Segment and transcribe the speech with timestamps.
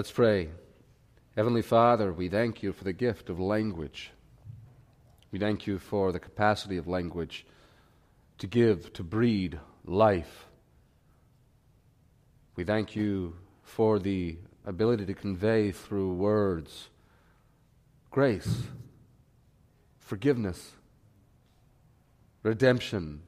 [0.00, 0.48] Let's pray.
[1.36, 4.12] Heavenly Father, we thank you for the gift of language.
[5.30, 7.44] We thank you for the capacity of language
[8.38, 10.46] to give, to breed life.
[12.56, 16.88] We thank you for the ability to convey through words
[18.10, 18.62] grace,
[19.98, 20.70] forgiveness,
[22.42, 23.20] redemption,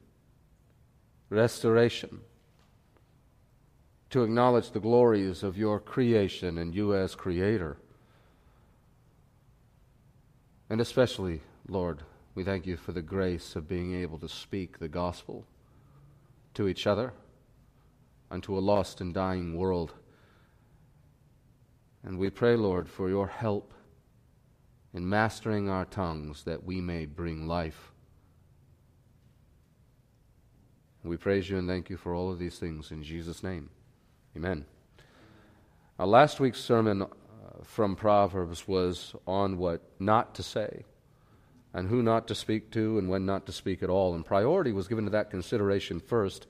[1.29, 2.21] restoration
[4.13, 7.77] to acknowledge the glories of your creation and you as creator.
[10.69, 12.03] And especially, Lord,
[12.35, 15.47] we thank you for the grace of being able to speak the gospel
[16.53, 17.11] to each other
[18.29, 19.95] and to a lost and dying world.
[22.03, 23.73] And we pray, Lord, for your help
[24.93, 27.91] in mastering our tongues that we may bring life.
[31.03, 33.71] We praise you and thank you for all of these things in Jesus' name.
[34.35, 34.65] Amen.
[35.99, 37.07] Now, last week's sermon uh,
[37.63, 40.85] from Proverbs was on what not to say,
[41.71, 44.15] and who not to speak to, and when not to speak at all.
[44.15, 46.47] And priority was given to that consideration first,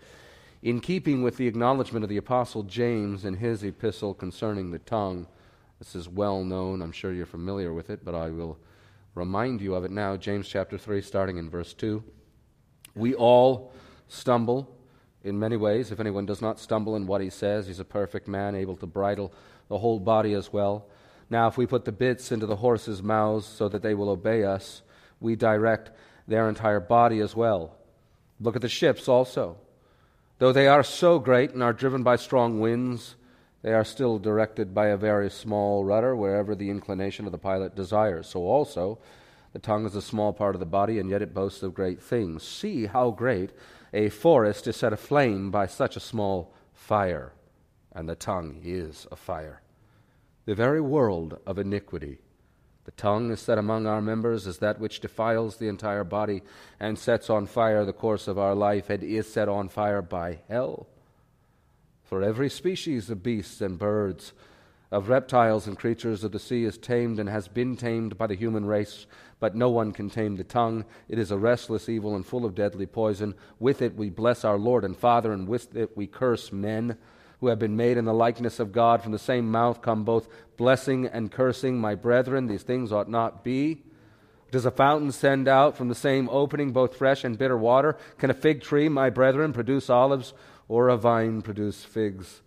[0.62, 5.28] in keeping with the acknowledgement of the Apostle James in his epistle concerning the tongue.
[5.80, 6.82] This is well known.
[6.82, 8.58] I'm sure you're familiar with it, but I will
[9.14, 10.16] remind you of it now.
[10.16, 12.02] James chapter 3, starting in verse 2.
[12.96, 13.74] We all
[14.08, 14.74] stumble
[15.24, 15.92] in many ways.
[15.92, 18.86] If anyone does not stumble in what he says, he's a perfect man, able to
[18.86, 19.34] bridle
[19.70, 20.86] the whole body as well.
[21.30, 24.44] Now, if we put the bits into the horses' mouths so that they will obey
[24.44, 24.82] us,
[25.20, 25.92] we direct
[26.28, 27.76] their entire body as well.
[28.40, 29.58] Look at the ships also.
[30.40, 33.16] Though they are so great and are driven by strong winds,
[33.62, 37.76] they are still directed by a very small rudder wherever the inclination of the pilot
[37.76, 38.28] desires.
[38.28, 39.00] So also,
[39.54, 42.02] the tongue is a small part of the body, and yet it boasts of great
[42.02, 42.44] things.
[42.44, 43.52] See how great
[43.94, 47.34] a forest is set aflame by such a small fire,
[47.92, 49.62] and the tongue is a fire.
[50.46, 52.20] The very world of iniquity.
[52.86, 56.42] The tongue is set among our members as that which defiles the entire body
[56.80, 60.40] and sets on fire the course of our life and is set on fire by
[60.50, 60.88] hell.
[62.04, 64.34] For every species of beasts and birds,
[64.92, 68.36] of reptiles and creatures of the sea is tamed and has been tamed by the
[68.36, 69.08] human race,
[69.44, 70.86] but no one can tame the tongue.
[71.10, 73.36] It is a restless evil and full of deadly poison.
[73.60, 76.98] With it we bless our Lord and Father, and with it we curse men
[77.42, 79.04] who have been made in the likeness of God.
[79.04, 81.78] From the same mouth come both blessing and cursing.
[81.78, 83.84] My brethren, these things ought not be.
[84.50, 87.98] Does a fountain send out from the same opening both fresh and bitter water?
[88.20, 90.34] Can a fig tree, my brethren, produce olives,
[90.70, 92.44] or a vine produce figs?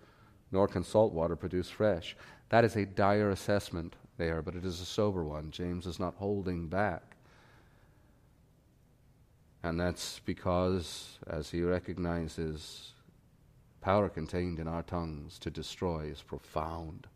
[0.51, 2.17] Nor can salt water produce fresh.
[2.49, 5.51] That is a dire assessment there, but it is a sober one.
[5.51, 7.17] James is not holding back.
[9.63, 12.93] And that's because, as he recognizes,
[13.81, 17.07] power contained in our tongues to destroy is profound.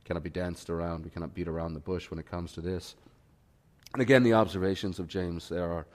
[0.00, 1.04] It cannot be danced around.
[1.04, 2.96] We cannot beat around the bush when it comes to this.
[3.92, 5.86] And again, the observations of James there are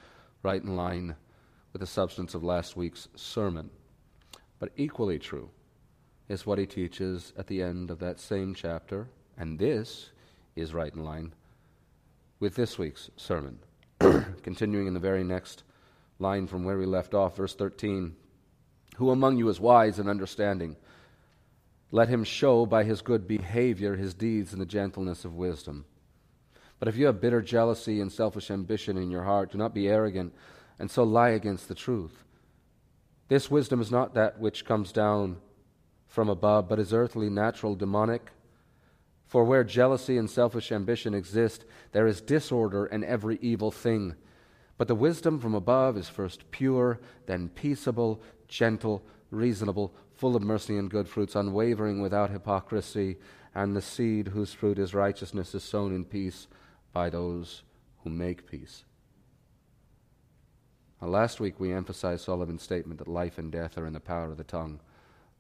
[0.44, 1.16] right in line
[1.74, 3.70] with the substance of last week's sermon.
[4.60, 5.50] But equally true
[6.30, 9.08] is what he teaches at the end of that same chapter,
[9.38, 10.12] and this
[10.56, 11.34] is right in line
[12.40, 13.60] with this week's sermon.
[14.44, 15.64] Continuing in the very next
[16.20, 18.16] line from where we left off, verse 13
[18.98, 20.78] Who among you is wise and understanding?
[21.92, 25.86] Let him show by his good behavior his deeds in the gentleness of wisdom.
[26.80, 29.88] But if you have bitter jealousy and selfish ambition in your heart, do not be
[29.88, 30.34] arrogant
[30.80, 32.24] and so lie against the truth.
[33.28, 35.38] This wisdom is not that which comes down
[36.08, 38.32] from above, but is earthly, natural, demonic.
[39.26, 44.16] For where jealousy and selfish ambition exist, there is disorder and every evil thing.
[44.78, 50.78] But the wisdom from above is first pure, then peaceable, gentle, reasonable, full of mercy
[50.78, 53.18] and good fruits, unwavering without hypocrisy,
[53.54, 56.48] and the seed whose fruit is righteousness is sown in peace
[56.94, 57.64] by those
[58.04, 58.84] who make peace.
[61.02, 64.32] Now, last week we emphasized Solomon's statement that life and death are in the power
[64.32, 64.80] of the tongue.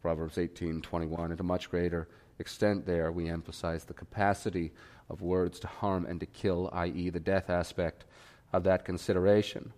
[0.02, 1.32] Proverbs 18:21.
[1.32, 2.08] And a much greater
[2.40, 4.72] extent, there we emphasize the capacity
[5.10, 8.06] of words to harm and to kill, i.e., the death aspect
[8.52, 9.74] of that consideration.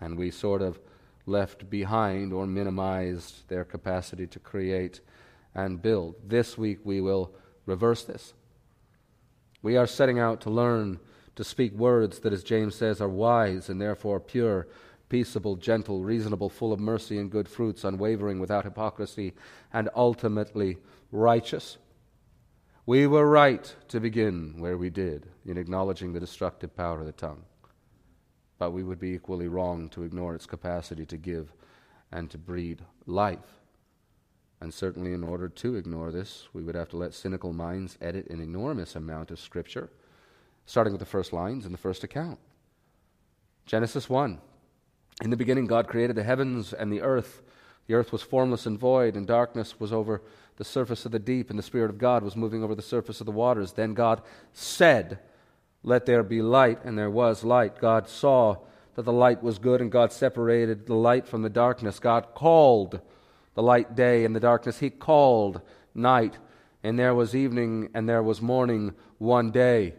[0.00, 0.78] And we sort of
[1.26, 5.00] left behind or minimized their capacity to create
[5.54, 6.14] and build.
[6.26, 7.32] This week we will
[7.64, 8.32] reverse this.
[9.62, 11.00] We are setting out to learn
[11.34, 14.68] to speak words that, as James says, are wise and therefore pure,
[15.08, 19.34] peaceable, gentle, reasonable, full of mercy and good fruits, unwavering, without hypocrisy,
[19.72, 20.78] and ultimately
[21.12, 21.78] righteous.
[22.86, 27.12] We were right to begin where we did in acknowledging the destructive power of the
[27.12, 27.42] tongue.
[28.58, 31.52] But we would be equally wrong to ignore its capacity to give
[32.12, 33.60] and to breed life.
[34.60, 38.30] And certainly, in order to ignore this, we would have to let cynical minds edit
[38.30, 39.90] an enormous amount of Scripture,
[40.64, 42.38] starting with the first lines in the first account.
[43.66, 44.38] Genesis 1
[45.22, 47.42] In the beginning, God created the heavens and the earth.
[47.86, 50.22] The earth was formless and void, and darkness was over
[50.56, 53.20] the surface of the deep, and the Spirit of God was moving over the surface
[53.20, 53.72] of the waters.
[53.72, 54.22] Then God
[54.52, 55.18] said,
[55.82, 57.78] let there be light, and there was light.
[57.78, 58.56] God saw
[58.94, 62.00] that the light was good, and God separated the light from the darkness.
[62.00, 63.00] God called
[63.54, 65.60] the light day, and the darkness He called
[65.94, 66.38] night.
[66.82, 69.94] And there was evening, and there was morning one day.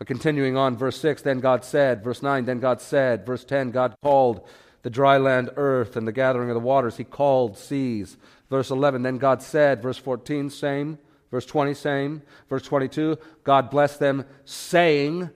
[0.00, 3.70] But continuing on, verse 6, then God said, verse 9, then God said, verse 10,
[3.70, 4.48] God called
[4.80, 8.16] the dry land earth, and the gathering of the waters He called seas.
[8.48, 10.98] Verse 11, then God said, verse 14, same.
[11.30, 12.22] Verse 20, same.
[12.48, 15.28] Verse 22, God blessed them, saying,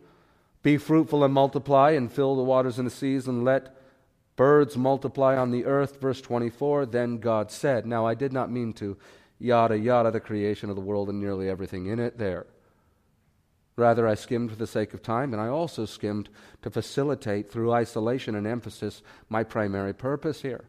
[0.63, 3.77] Be fruitful and multiply, and fill the waters and the seas, and let
[4.35, 6.01] birds multiply on the earth.
[6.01, 7.85] Verse 24, then God said.
[7.85, 8.97] Now, I did not mean to
[9.39, 12.47] yada yada the creation of the world and nearly everything in it there.
[13.77, 16.29] Rather, I skimmed for the sake of time, and I also skimmed
[16.63, 20.69] to facilitate, through isolation and emphasis, my primary purpose here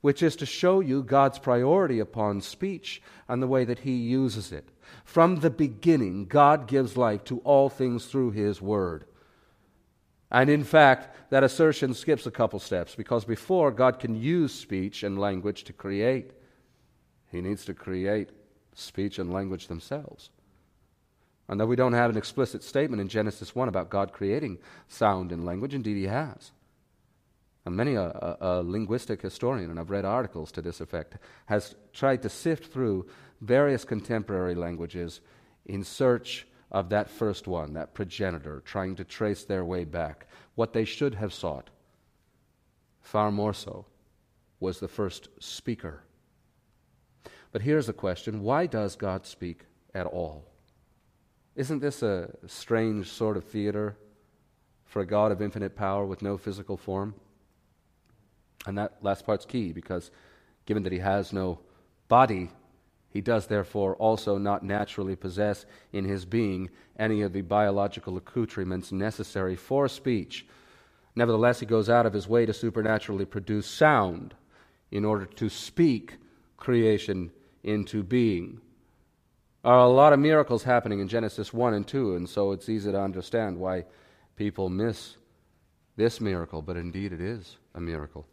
[0.00, 4.52] which is to show you God's priority upon speech and the way that He uses
[4.52, 4.68] it.
[5.04, 9.04] From the beginning, God gives life to all things through His Word.
[10.30, 15.02] And in fact, that assertion skips a couple steps because before God can use speech
[15.02, 16.32] and language to create,
[17.30, 18.30] He needs to create
[18.74, 20.30] speech and language themselves.
[21.50, 25.32] And though we don't have an explicit statement in Genesis 1 about God creating sound
[25.32, 26.52] and language, indeed He has.
[27.66, 31.16] And many a, a, a, linguistic historian, and I've read articles to this effect,
[31.46, 33.08] has tried to sift through
[33.40, 35.20] various contemporary languages
[35.66, 40.28] in search of that first one, that progenitor, trying to trace their way back.
[40.54, 41.68] What they should have sought,
[43.00, 43.86] far more so,
[44.60, 46.04] was the first speaker.
[47.50, 50.49] But here's the question why does God speak at all?
[51.60, 53.94] Isn't this a strange sort of theater
[54.86, 57.14] for a God of infinite power with no physical form?
[58.66, 60.10] And that last part's key because
[60.64, 61.58] given that he has no
[62.08, 62.50] body,
[63.10, 68.90] he does therefore also not naturally possess in his being any of the biological accoutrements
[68.90, 70.46] necessary for speech.
[71.14, 74.34] Nevertheless, he goes out of his way to supernaturally produce sound
[74.90, 76.16] in order to speak
[76.56, 77.30] creation
[77.62, 78.62] into being.
[79.62, 82.90] Are a lot of miracles happening in Genesis 1 and 2, and so it's easy
[82.90, 83.84] to understand why
[84.36, 85.16] people miss
[85.96, 88.26] this miracle, but indeed it is a miracle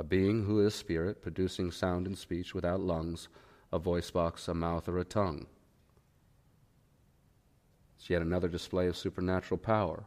[0.00, 3.28] a being who is spirit, producing sound and speech without lungs,
[3.70, 5.46] a voice box, a mouth, or a tongue.
[7.98, 10.04] It's yet another display of supernatural power.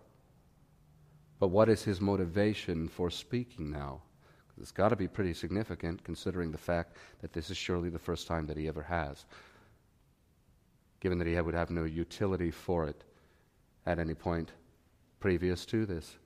[1.39, 4.01] But what is his motivation for speaking now?
[4.59, 8.25] It's got to be pretty significant considering the fact that this is surely the first
[8.25, 9.25] time that he ever has,
[11.03, 13.03] given that he would have no utility for it
[13.85, 14.53] at any point
[15.19, 16.17] previous to this.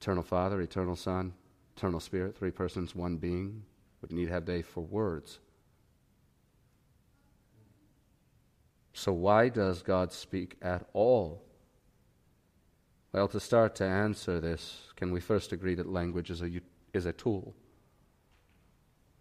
[0.00, 1.34] Eternal Father, Eternal Son,
[1.76, 3.62] eternal spirit, three persons, one being.
[4.00, 5.40] What need have they for words?
[8.94, 11.44] So, why does God speak at all?
[13.12, 16.50] Well, to start to answer this, can we first agree that language is a,
[16.94, 17.54] is a tool?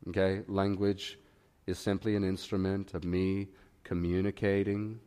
[0.08, 0.44] Okay?
[0.48, 1.20] Language
[1.66, 3.50] is simply an instrument of me
[3.88, 5.00] communicating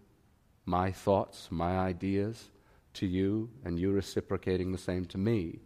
[0.64, 2.48] my thoughts, my ideas
[2.94, 5.60] to you, and you reciprocating the same to me.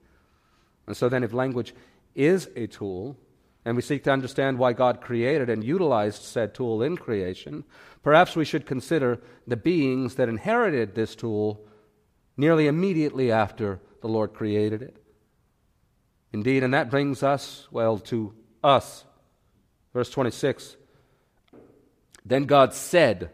[0.89, 1.75] And so then, if language
[2.15, 3.17] is a tool,
[3.65, 7.65] and we seek to understand why God created and utilized said tool in creation,
[8.03, 11.65] perhaps we should consider the beings that inherited this tool
[12.37, 14.99] nearly immediately after the Lord created it.
[16.33, 19.05] Indeed, and that brings us, well, to us.
[19.93, 20.77] Verse 26
[22.25, 23.31] Then God said,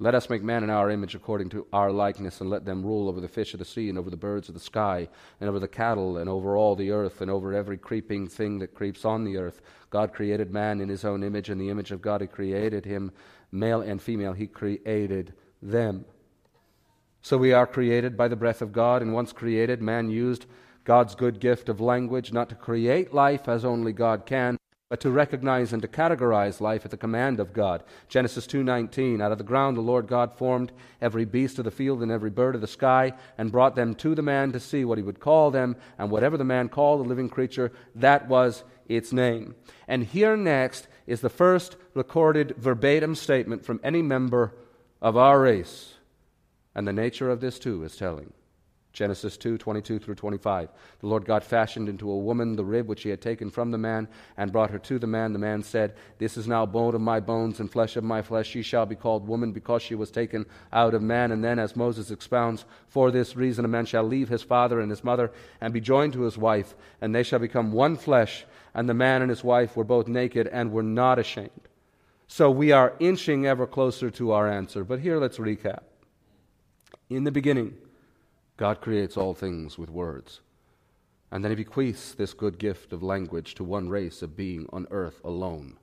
[0.00, 3.08] let us make man in our image according to our likeness, and let them rule
[3.08, 5.08] over the fish of the sea, and over the birds of the sky,
[5.40, 8.74] and over the cattle, and over all the earth, and over every creeping thing that
[8.74, 9.60] creeps on the earth.
[9.90, 13.10] God created man in his own image, and the image of God he created him,
[13.50, 16.04] male and female, he created them.
[17.20, 20.46] So we are created by the breath of God, and once created, man used
[20.84, 25.10] God's good gift of language not to create life as only God can, but to
[25.10, 27.82] recognize and to categorize life at the command of God.
[28.08, 32.02] Genesis 2:19 Out of the ground the Lord God formed every beast of the field
[32.02, 34.98] and every bird of the sky and brought them to the man to see what
[34.98, 39.12] he would call them and whatever the man called the living creature that was its
[39.12, 39.54] name.
[39.86, 44.54] And here next is the first recorded verbatim statement from any member
[45.02, 45.94] of our race.
[46.74, 48.32] And the nature of this too is telling.
[48.98, 50.70] Genesis 2 22 through 25.
[50.98, 53.78] The Lord God fashioned into a woman the rib which he had taken from the
[53.78, 55.32] man and brought her to the man.
[55.32, 58.48] The man said, This is now bone of my bones and flesh of my flesh.
[58.48, 61.30] She shall be called woman because she was taken out of man.
[61.30, 64.90] And then, as Moses expounds, For this reason a man shall leave his father and
[64.90, 68.46] his mother and be joined to his wife, and they shall become one flesh.
[68.74, 71.68] And the man and his wife were both naked and were not ashamed.
[72.26, 74.82] So we are inching ever closer to our answer.
[74.82, 75.82] But here let's recap.
[77.08, 77.76] In the beginning,
[78.58, 80.40] God creates all things with words.
[81.30, 84.88] And then he bequeaths this good gift of language to one race of being on
[84.90, 85.78] earth alone,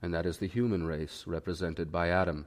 [0.00, 2.46] and that is the human race represented by Adam.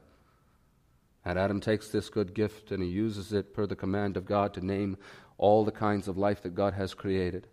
[1.24, 4.56] And Adam takes this good gift and he uses it per the command of God
[4.56, 4.98] to name
[5.38, 7.48] all the kinds of life that God has created.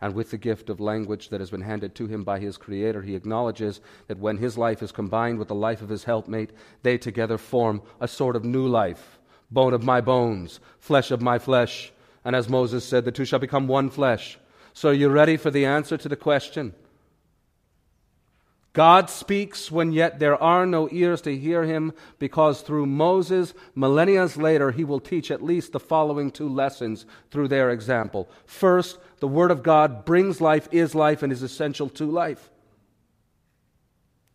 [0.00, 3.02] And with the gift of language that has been handed to him by his Creator,
[3.02, 6.50] he acknowledges that when his life is combined with the life of his helpmate,
[6.82, 9.18] they together form a sort of new life
[9.50, 11.92] bone of my bones, flesh of my flesh.
[12.24, 14.38] And as Moses said, the two shall become one flesh.
[14.72, 16.74] So are you ready for the answer to the question?
[18.72, 24.28] God speaks when yet there are no ears to hear him, because through Moses, millennia
[24.36, 28.28] later, he will teach at least the following two lessons through their example.
[28.44, 32.50] First, the Word of God brings life, is life, and is essential to life.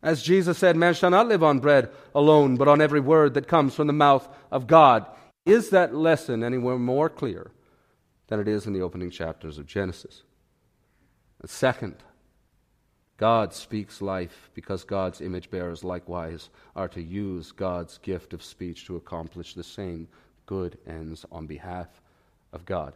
[0.03, 3.47] As Jesus said, man shall not live on bread alone, but on every word that
[3.47, 5.05] comes from the mouth of God.
[5.45, 7.51] Is that lesson anywhere more clear
[8.27, 10.23] than it is in the opening chapters of Genesis?
[11.39, 11.97] And second,
[13.17, 18.85] God speaks life because God's image bearers likewise are to use God's gift of speech
[18.85, 20.07] to accomplish the same
[20.47, 21.87] good ends on behalf
[22.51, 22.93] of God.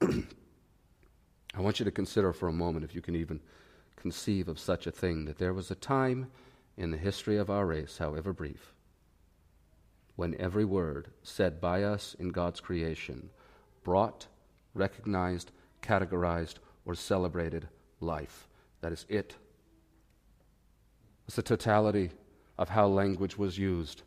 [0.02, 3.40] I want you to consider for a moment, if you can even
[4.00, 6.30] conceive of such a thing that there was a time
[6.76, 8.72] in the history of our race, however brief,
[10.16, 13.30] when every word said by us in God's creation
[13.84, 14.26] brought,
[14.74, 15.52] recognized,
[15.82, 17.68] categorized, or celebrated
[18.00, 18.48] life.
[18.80, 19.36] That is it.
[21.26, 22.10] It's the totality
[22.58, 24.02] of how language was used.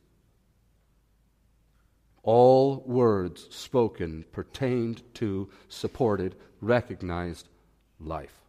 [2.23, 7.49] All words spoken pertained to, supported, recognized
[7.99, 8.42] life.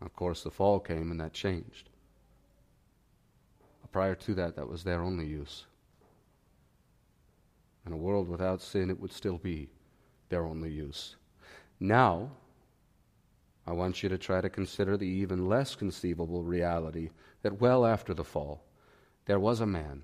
[0.00, 1.90] Of course, the fall came and that changed.
[3.92, 5.66] Prior to that, that was their only use.
[7.84, 9.68] In a world without sin, it would still be
[10.28, 11.16] their only use.
[11.80, 12.30] Now,
[13.66, 17.10] I want you to try to consider the even less conceivable reality
[17.42, 18.62] that well after the fall,
[19.26, 20.02] there was a man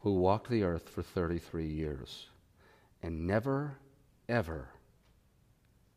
[0.00, 2.28] who walked the earth for 33 years
[3.02, 3.78] and never,
[4.28, 4.68] ever,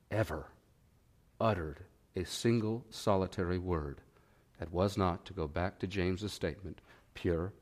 [0.09, 0.47] ever
[1.39, 1.83] uttered
[2.17, 4.01] a single solitary word
[4.59, 6.81] that was not, to go back to James's statement,
[7.13, 7.53] pure,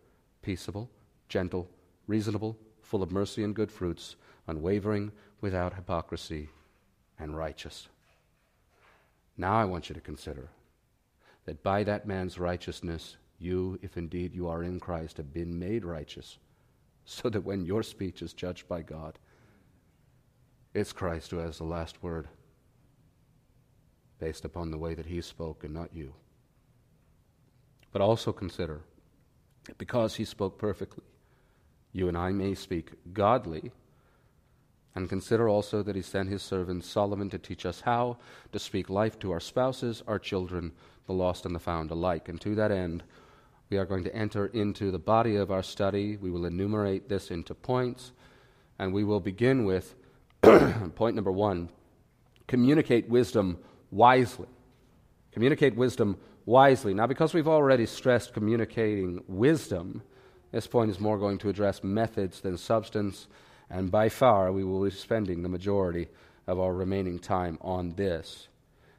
[0.41, 0.89] peaceable,
[1.27, 1.69] gentle,
[2.07, 4.15] reasonable, full of mercy and good fruits,
[4.47, 6.47] unwavering, without hypocrisy,
[7.19, 7.89] and righteous.
[9.35, 10.50] Now I want you to consider
[11.43, 15.83] that by that man's righteousness, you, if indeed you are in Christ, have been made
[15.83, 16.38] righteous,
[17.03, 19.19] so that when your speech is judged by God,
[20.74, 22.29] it's Christ who has the last word
[24.19, 26.13] based upon the way that he spoke and not you.
[27.91, 28.81] But also consider
[29.65, 31.03] that because he spoke perfectly,
[31.91, 33.72] you and I may speak godly.
[34.93, 38.17] And consider also that he sent his servant Solomon to teach us how
[38.53, 40.72] to speak life to our spouses, our children,
[41.05, 42.29] the lost and the found alike.
[42.29, 43.03] And to that end,
[43.69, 46.17] we are going to enter into the body of our study.
[46.17, 48.12] We will enumerate this into points,
[48.79, 49.95] and we will begin with
[50.95, 51.69] point number one
[52.48, 53.57] communicate wisdom
[53.95, 54.47] wisely.
[55.31, 56.93] Communicate wisdom wisely.
[56.93, 60.03] Now, because we've already stressed communicating wisdom,
[60.51, 63.27] this point is more going to address methods than substance.
[63.69, 66.07] And by far, we will be spending the majority
[66.45, 68.47] of our remaining time on this.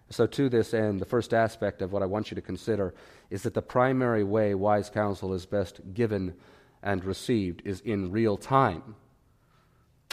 [0.08, 2.94] So, to this end, the first aspect of what I want you to consider
[3.28, 6.34] is that the primary way wise counsel is best given
[6.82, 8.94] and received is in real time.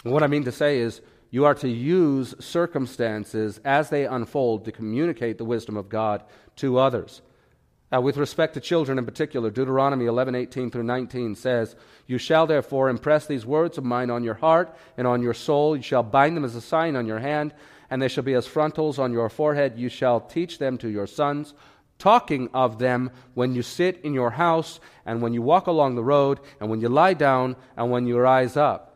[0.02, 1.00] What I mean to say is,
[1.34, 6.22] you are to use circumstances as they unfold to communicate the wisdom of God
[6.54, 7.22] to others.
[7.90, 11.74] Now, with respect to children in particular, Deuteronomy 11, 18 through 19 says,
[12.06, 15.76] You shall therefore impress these words of mine on your heart and on your soul.
[15.76, 17.52] You shall bind them as a sign on your hand,
[17.90, 19.76] and they shall be as frontals on your forehead.
[19.76, 21.52] You shall teach them to your sons,
[21.98, 26.04] talking of them when you sit in your house, and when you walk along the
[26.04, 28.93] road, and when you lie down, and when you rise up.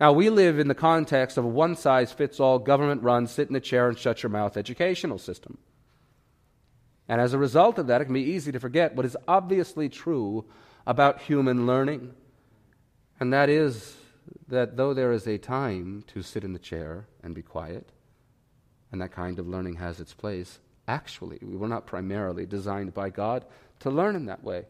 [0.00, 3.48] Now, we live in the context of a one size fits all government run, sit
[3.48, 5.58] in a chair and shut your mouth educational system.
[7.08, 9.88] And as a result of that, it can be easy to forget what is obviously
[9.88, 10.44] true
[10.86, 12.14] about human learning.
[13.20, 13.96] And that is
[14.48, 17.90] that though there is a time to sit in the chair and be quiet,
[18.90, 20.58] and that kind of learning has its place,
[20.88, 23.44] actually, we were not primarily designed by God
[23.80, 24.64] to learn in that way.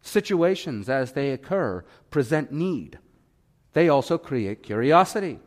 [0.00, 2.98] Situations, as they occur, present need.
[3.76, 5.38] They also create curiosity.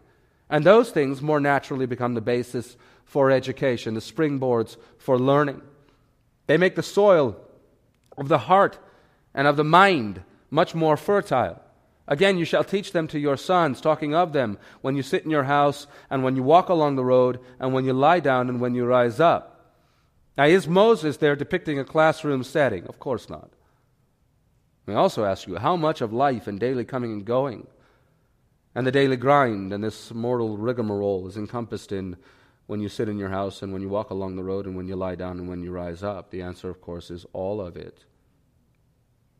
[0.51, 5.63] And those things more naturally become the basis for education, the springboards for learning.
[6.45, 7.35] They make the soil
[8.19, 8.77] of the heart
[9.33, 10.21] and of the mind
[10.51, 11.59] much more fertile.
[12.07, 15.31] Again, you shall teach them to your sons, talking of them when you sit in
[15.31, 18.61] your house, and when you walk along the road, and when you lie down, and
[18.61, 19.73] when you rise up.
[20.37, 22.85] Now, is Moses there depicting a classroom setting?
[22.85, 23.49] Of course not.
[24.87, 27.65] I also ask you, how much of life and daily coming and going,
[28.75, 32.17] and the daily grind, and this mortal rigmarole is encompassed in
[32.67, 34.87] when you sit in your house and when you walk along the road and when
[34.87, 36.29] you lie down and when you rise up?
[36.29, 38.05] The answer, of course, is all of it.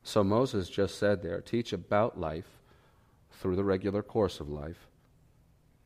[0.01, 2.47] So Moses just said there teach about life
[3.31, 4.87] through the regular course of life,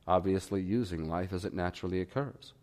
[0.08, 2.54] obviously using life as it naturally occurs.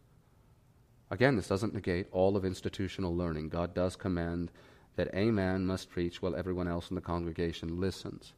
[1.10, 3.50] Again, this doesn't negate all of institutional learning.
[3.50, 4.50] God does command
[4.96, 8.32] that a man must preach while everyone else in the congregation listens.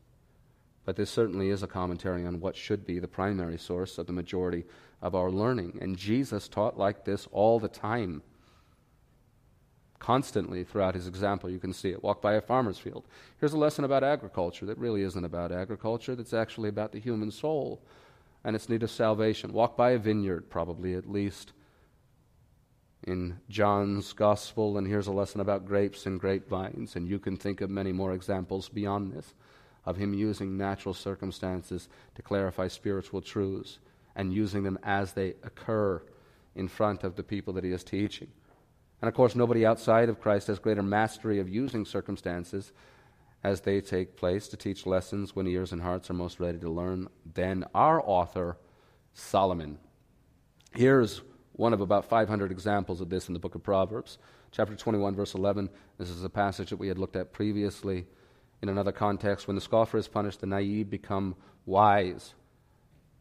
[0.85, 4.13] But this certainly is a commentary on what should be the primary source of the
[4.13, 4.65] majority
[5.01, 5.79] of our learning.
[5.81, 8.23] And Jesus taught like this all the time.
[10.01, 12.03] Constantly throughout his example, you can see it.
[12.03, 13.05] Walk by a farmer's field.
[13.39, 17.31] Here's a lesson about agriculture that really isn't about agriculture, that's actually about the human
[17.31, 17.81] soul
[18.45, 19.53] and its need of salvation.
[19.53, 21.53] Walk by a vineyard, probably at least
[23.05, 26.97] in John's gospel, and here's a lesson about grapes and grapevines.
[26.97, 29.35] And you can think of many more examples beyond this
[29.85, 33.79] of him using natural circumstances to clarify spiritual truths
[34.15, 36.03] and using them as they occur
[36.55, 38.29] in front of the people that he is teaching.
[39.01, 42.73] And of course, nobody outside of Christ has greater mastery of using circumstances
[43.43, 46.71] as they take place to teach lessons when ears and hearts are most ready to
[46.71, 48.57] learn than our author,
[49.13, 49.79] Solomon.
[50.75, 51.23] Here's
[51.55, 54.19] one of about 500 examples of this in the book of Proverbs.
[54.53, 55.69] Chapter 21, verse 11.
[55.99, 58.07] This is a passage that we had looked at previously
[58.63, 59.47] in another context.
[59.47, 61.35] When the scoffer is punished, the naive become
[61.67, 62.35] wise.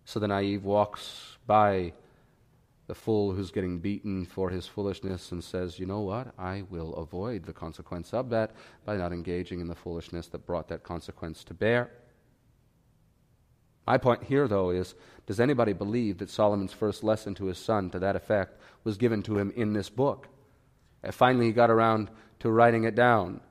[0.06, 1.94] So the naive walks by
[2.88, 6.34] the fool who's getting beaten for his foolishness and says, You know what?
[6.38, 8.52] I will avoid the consequence of that
[8.86, 11.90] by not engaging in the foolishness that brought that consequence to bear.
[13.88, 14.94] My point here, though, is
[15.26, 19.24] does anybody believe that Solomon's first lesson to his son to that effect was given
[19.24, 20.28] to him in this book?
[21.04, 23.42] And finally, he got around to writing it down.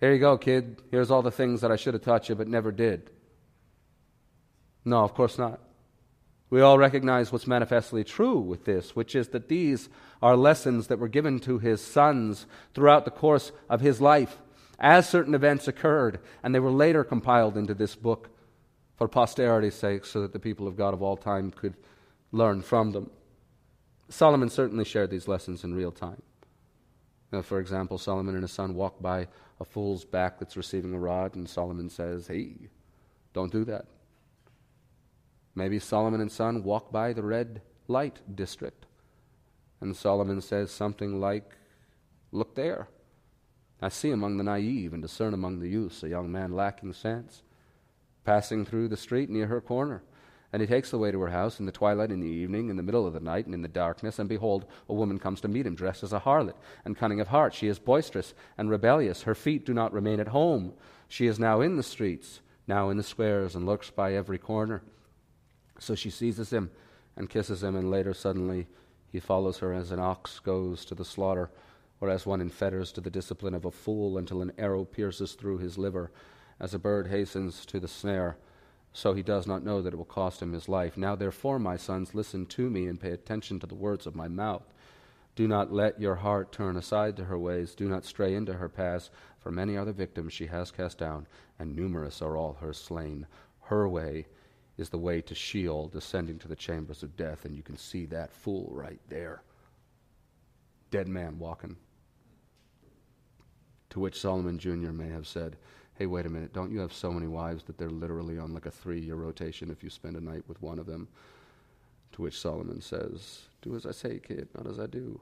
[0.00, 0.82] Here you go, kid.
[0.90, 3.10] Here's all the things that I should have taught you but never did.
[4.84, 5.60] No, of course not.
[6.48, 9.88] We all recognize what's manifestly true with this, which is that these
[10.20, 14.38] are lessons that were given to his sons throughout the course of his life
[14.80, 18.30] as certain events occurred, and they were later compiled into this book
[18.96, 21.74] for posterity's sake so that the people of God of all time could
[22.32, 23.10] learn from them.
[24.08, 26.22] Solomon certainly shared these lessons in real time.
[27.32, 29.28] Now, for example, Solomon and his son walk by
[29.60, 32.54] a fool's back that's receiving a rod, and Solomon says, Hey,
[33.32, 33.86] don't do that.
[35.54, 38.86] Maybe Solomon and son walk by the red light district.
[39.80, 41.56] And Solomon says something like,
[42.32, 42.88] Look there.
[43.82, 47.42] I see among the naive and discern among the youths a young man lacking sense,
[48.24, 50.02] passing through the street near her corner.
[50.52, 52.76] And he takes the way to her house in the twilight, in the evening, in
[52.76, 54.18] the middle of the night, and in the darkness.
[54.18, 57.28] And behold, a woman comes to meet him, dressed as a harlot, and cunning of
[57.28, 57.54] heart.
[57.54, 59.22] She is boisterous and rebellious.
[59.22, 60.72] Her feet do not remain at home.
[61.08, 64.82] She is now in the streets, now in the squares, and lurks by every corner.
[65.78, 66.70] So she seizes him
[67.16, 68.66] and kisses him, and later suddenly
[69.10, 71.50] he follows her as an ox goes to the slaughter,
[72.00, 75.34] or as one in fetters to the discipline of a fool until an arrow pierces
[75.34, 76.10] through his liver,
[76.58, 78.36] as a bird hastens to the snare,
[78.92, 80.96] so he does not know that it will cost him his life.
[80.96, 84.28] Now, therefore, my sons, listen to me and pay attention to the words of my
[84.28, 84.74] mouth.
[85.36, 87.74] Do not let your heart turn aside to her ways.
[87.74, 91.26] Do not stray into her paths, for many are the victims she has cast down,
[91.58, 93.26] and numerous are all her slain.
[93.62, 94.26] Her way
[94.76, 98.06] is the way to Sheol, descending to the chambers of death, and you can see
[98.06, 99.42] that fool right there.
[100.90, 101.76] Dead man walking.
[103.90, 104.90] To which Solomon Jr.
[104.90, 105.56] may have said,
[106.00, 108.64] hey, wait a minute, don't you have so many wives that they're literally on like
[108.64, 111.06] a three year rotation if you spend a night with one of them?
[112.12, 115.20] To which Solomon says, Do as I say, kid, not as I do.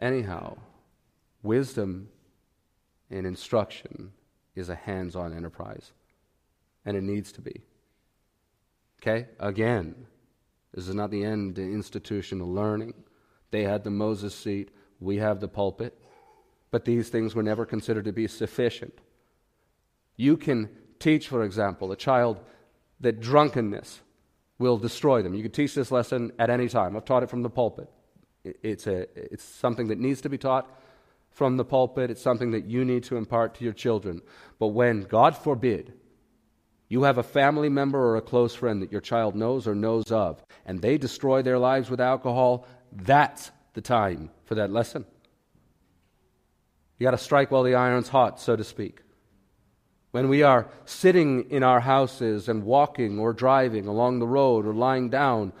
[0.00, 0.56] Anyhow,
[1.42, 2.08] wisdom
[3.10, 4.12] and instruction
[4.56, 5.92] is a hands on enterprise,
[6.86, 7.60] and it needs to be.
[9.02, 9.26] Okay?
[9.38, 9.94] Again,
[10.72, 12.94] this is not the end to institutional learning.
[13.50, 15.98] They had the Moses seat, we have the pulpit,
[16.70, 19.00] but these things were never considered to be sufficient.
[20.16, 22.40] You can teach, for example, a child
[23.00, 24.00] that drunkenness
[24.58, 25.34] will destroy them.
[25.34, 26.96] You can teach this lesson at any time.
[26.96, 27.90] I've taught it from the pulpit.
[28.44, 30.70] It's, a, it's something that needs to be taught
[31.30, 32.10] from the pulpit.
[32.10, 34.22] It's something that you need to impart to your children.
[34.58, 35.92] But when, God forbid,
[36.88, 40.12] you have a family member or a close friend that your child knows or knows
[40.12, 45.04] of, and they destroy their lives with alcohol, that's the time for that lesson.
[46.98, 49.03] You got to strike while the iron's hot, so to speak
[50.14, 54.72] when we are sitting in our houses and walking or driving along the road or
[54.72, 55.52] lying down,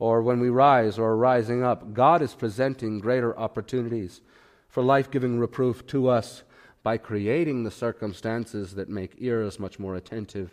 [0.00, 4.20] or when we rise or are rising up, God is presenting greater opportunities
[4.66, 6.42] for life giving reproof to us
[6.82, 10.52] by creating the circumstances that make ears much more attentive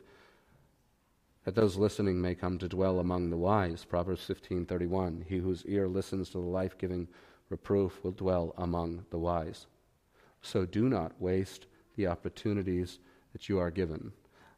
[1.43, 3.83] that those listening may come to dwell among the wise.
[3.83, 7.07] Proverbs 15:31 he whose ear listens to the life-giving
[7.49, 9.65] reproof will dwell among the wise.
[10.39, 12.99] So do not waste the opportunities
[13.33, 14.11] that you are given.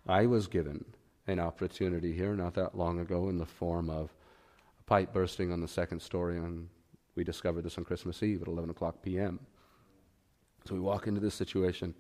[0.08, 0.86] I was given
[1.28, 4.14] an opportunity here not that long ago in the form of
[4.80, 6.68] a pipe bursting on the second story, and
[7.16, 9.40] we discovered this on Christmas Eve at 11 o'clock p.m.
[10.66, 11.94] So we walk into this situation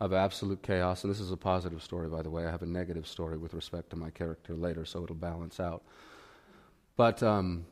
[0.00, 2.46] of absolute chaos, and this is a positive story, by the way.
[2.46, 5.82] I have a negative story with respect to my character later, so it'll balance out.
[6.96, 7.66] But um,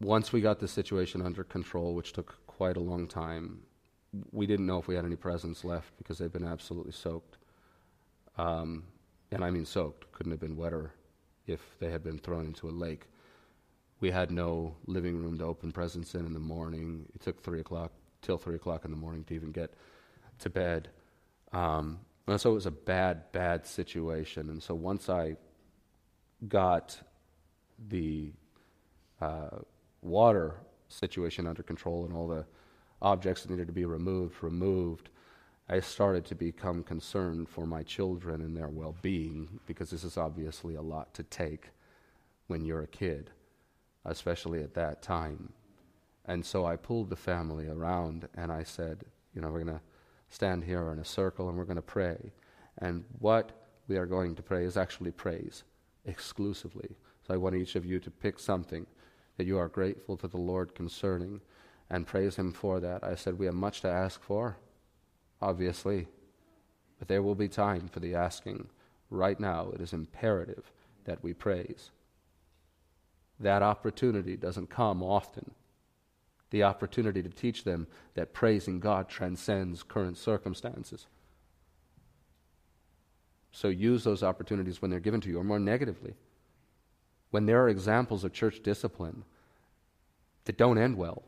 [0.00, 3.60] once we got the situation under control, which took quite a long time,
[4.32, 7.38] we didn't know if we had any presents left because they'd been absolutely soaked.
[8.36, 8.84] Um,
[9.30, 10.92] and I mean soaked, couldn't have been wetter
[11.46, 13.06] if they had been thrown into a lake.
[14.00, 17.06] We had no living room to open presents in in the morning.
[17.14, 19.74] It took 3 o'clock, till 3 o'clock in the morning to even get
[20.40, 20.88] to bed.
[21.52, 24.50] Um, and so it was a bad, bad situation.
[24.50, 25.36] And so once I
[26.48, 26.98] got
[27.88, 28.32] the
[29.20, 29.58] uh,
[30.02, 30.54] water
[30.88, 32.46] situation under control and all the
[33.04, 35.10] objects that needed to be removed, removed,
[35.68, 40.16] I started to become concerned for my children and their well being because this is
[40.16, 41.70] obviously a lot to take
[42.48, 43.30] when you're a kid,
[44.04, 45.52] especially at that time.
[46.26, 49.82] And so I pulled the family around and I said, you know, we're going to
[50.30, 52.32] stand here in a circle and we're going to pray.
[52.78, 53.52] And what
[53.86, 55.64] we are going to pray is actually praise
[56.06, 56.96] exclusively.
[57.26, 58.86] So I want each of you to pick something
[59.36, 61.40] that you are grateful to the Lord concerning
[61.94, 63.04] and praise Him for that.
[63.04, 64.56] I said, We have much to ask for,
[65.40, 66.08] obviously,
[66.98, 68.68] but there will be time for the asking.
[69.10, 70.72] Right now, it is imperative
[71.04, 71.90] that we praise.
[73.38, 75.52] That opportunity doesn't come often.
[76.50, 81.06] The opportunity to teach them that praising God transcends current circumstances.
[83.52, 86.14] So use those opportunities when they're given to you, or more negatively,
[87.30, 89.22] when there are examples of church discipline
[90.46, 91.22] that don't end well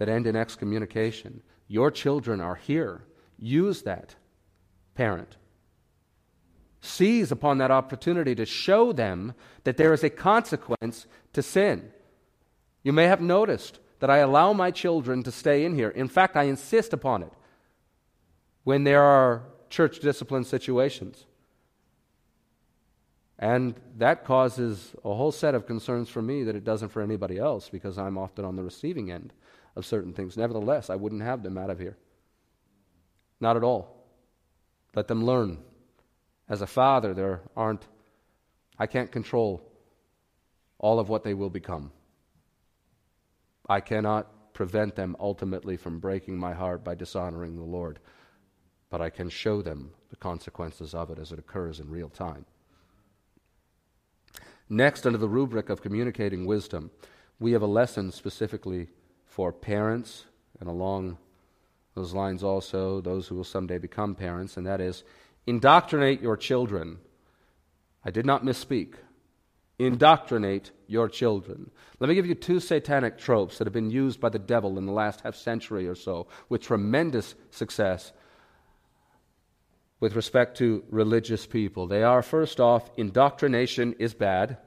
[0.00, 1.42] that end in excommunication.
[1.68, 3.02] Your children are here.
[3.38, 4.14] Use that,
[4.94, 5.36] parent.
[6.80, 9.34] Seize upon that opportunity to show them
[9.64, 11.92] that there is a consequence to sin.
[12.82, 15.90] You may have noticed that I allow my children to stay in here.
[15.90, 17.32] In fact, I insist upon it
[18.64, 21.26] when there are church discipline situations.
[23.38, 27.36] And that causes a whole set of concerns for me that it doesn't for anybody
[27.36, 29.34] else because I'm often on the receiving end
[29.76, 30.36] of certain things.
[30.36, 31.96] Nevertheless, I wouldn't have them out of here.
[33.40, 34.04] Not at all.
[34.94, 35.58] Let them learn.
[36.48, 37.86] As a father, there aren't,
[38.78, 39.62] I can't control
[40.78, 41.92] all of what they will become.
[43.68, 48.00] I cannot prevent them ultimately from breaking my heart by dishonoring the Lord,
[48.90, 52.44] but I can show them the consequences of it as it occurs in real time.
[54.68, 56.90] Next, under the rubric of communicating wisdom,
[57.38, 58.88] we have a lesson specifically
[59.40, 60.26] for parents,
[60.60, 61.16] and along
[61.94, 65.02] those lines also, those who will someday become parents, and that is
[65.46, 66.98] indoctrinate your children
[68.04, 68.96] I did not misspeak.
[69.78, 71.70] Indoctrinate your children.
[72.00, 74.84] Let me give you two satanic tropes that have been used by the devil in
[74.84, 78.12] the last half century or so with tremendous success
[80.00, 81.86] with respect to religious people.
[81.86, 84.58] They are, first off, indoctrination is bad.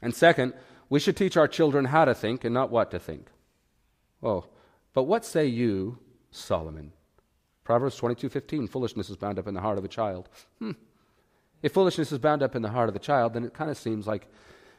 [0.00, 0.54] And second,
[0.88, 3.28] we should teach our children how to think and not what to think.
[4.22, 4.46] Oh,
[4.92, 5.98] but what say you,
[6.30, 6.92] Solomon?
[7.64, 10.28] Proverbs 22:15 foolishness is bound up in the heart of a child.
[10.58, 10.72] Hmm.
[11.62, 13.76] If foolishness is bound up in the heart of the child, then it kind of
[13.76, 14.28] seems like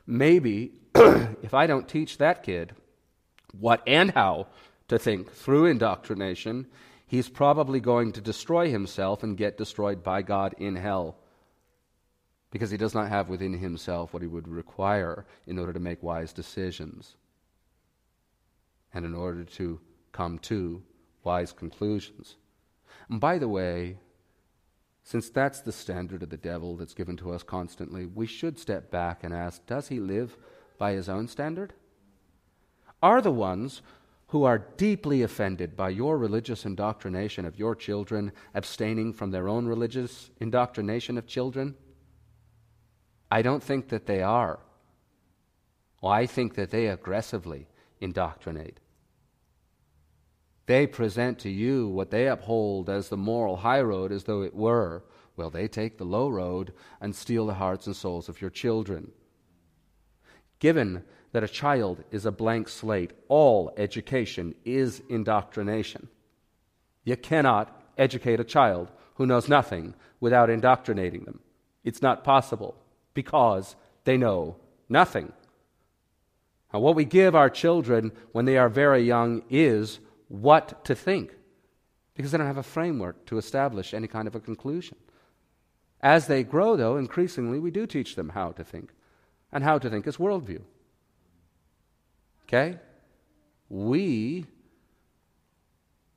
[0.05, 2.73] maybe if I don't teach that kid
[3.59, 4.47] what and how
[4.87, 6.67] to think through indoctrination,
[7.05, 11.17] he's probably going to destroy himself and get destroyed by God in hell
[12.51, 16.01] because he does not have within himself what he would require in order to make
[16.01, 17.17] wise decisions
[18.97, 19.79] and in order to
[20.11, 20.81] come to
[21.23, 22.35] wise conclusions.
[23.09, 23.97] And by the way,
[25.03, 28.89] since that's the standard of the devil that's given to us constantly, we should step
[28.89, 30.35] back and ask does he live
[30.79, 31.73] by his own standard?
[33.03, 33.83] Are the ones
[34.29, 39.67] who are deeply offended by your religious indoctrination of your children abstaining from their own
[39.67, 41.75] religious indoctrination of children?
[43.29, 44.59] I don't think that they are.
[46.01, 47.67] Well, I think that they aggressively
[48.01, 48.79] indoctrinate.
[50.67, 54.53] They present to you what they uphold as the moral high road as though it
[54.53, 55.03] were.
[55.35, 59.11] Well, they take the low road and steal the hearts and souls of your children.
[60.59, 66.09] Given that a child is a blank slate, all education is indoctrination.
[67.05, 71.39] You cannot educate a child who knows nothing without indoctrinating them.
[71.83, 72.75] It's not possible
[73.13, 74.57] because they know
[74.89, 75.31] nothing.
[76.73, 81.33] Now, what we give our children when they are very young is what to think,
[82.15, 84.97] because they don't have a framework to establish any kind of a conclusion.
[86.01, 88.91] As they grow, though, increasingly we do teach them how to think,
[89.51, 90.61] and how to think is worldview.
[92.43, 92.79] Okay?
[93.69, 94.45] We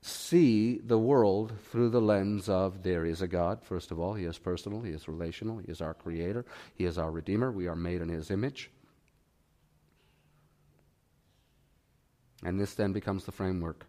[0.01, 4.13] see the world through the lens of there is a God, first of all.
[4.13, 7.51] He is personal, He is relational, He is our creator, He is our redeemer.
[7.51, 8.71] We are made in His image.
[12.43, 13.85] And this then becomes the framework.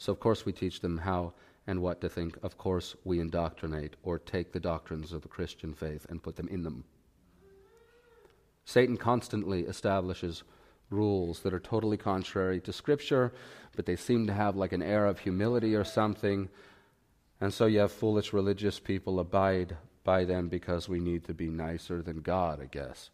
[0.00, 1.34] So, of course, we teach them how
[1.66, 2.38] and what to think.
[2.42, 6.48] Of course, we indoctrinate or take the doctrines of the Christian faith and put them
[6.48, 6.84] in them.
[8.64, 10.42] Satan constantly establishes
[10.88, 13.34] rules that are totally contrary to Scripture,
[13.76, 16.48] but they seem to have like an air of humility or something.
[17.38, 21.50] And so you have foolish religious people abide by them because we need to be
[21.50, 23.10] nicer than God, I guess.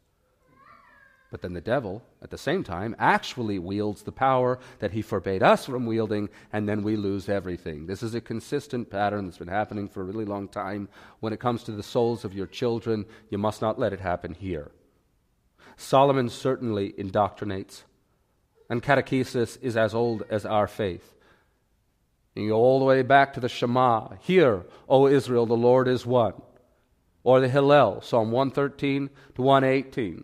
[1.31, 5.43] But then the devil, at the same time, actually wields the power that he forbade
[5.43, 7.87] us from wielding, and then we lose everything.
[7.87, 10.89] This is a consistent pattern that's been happening for a really long time.
[11.21, 14.35] When it comes to the souls of your children, you must not let it happen
[14.35, 14.71] here.
[15.77, 17.83] Solomon certainly indoctrinates,
[18.71, 21.13] and catechesis is as old as our faith.
[22.37, 24.17] You go all the way back to the Shema.
[24.21, 26.35] Hear, O Israel, the Lord is one.
[27.25, 30.23] Or the Hallel, Psalm 113 to 118,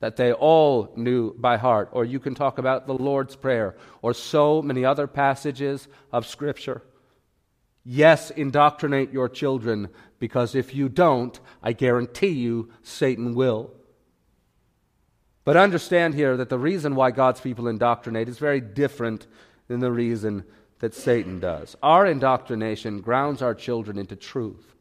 [0.00, 1.88] that they all knew by heart.
[1.92, 6.82] Or you can talk about the Lord's Prayer, or so many other passages of Scripture.
[7.84, 13.72] Yes, indoctrinate your children, because if you don't, I guarantee you Satan will.
[15.44, 19.26] But understand here that the reason why God's people indoctrinate is very different
[19.66, 20.44] than the reason
[20.80, 21.74] that Satan does.
[21.82, 24.74] Our indoctrination grounds our children into truth,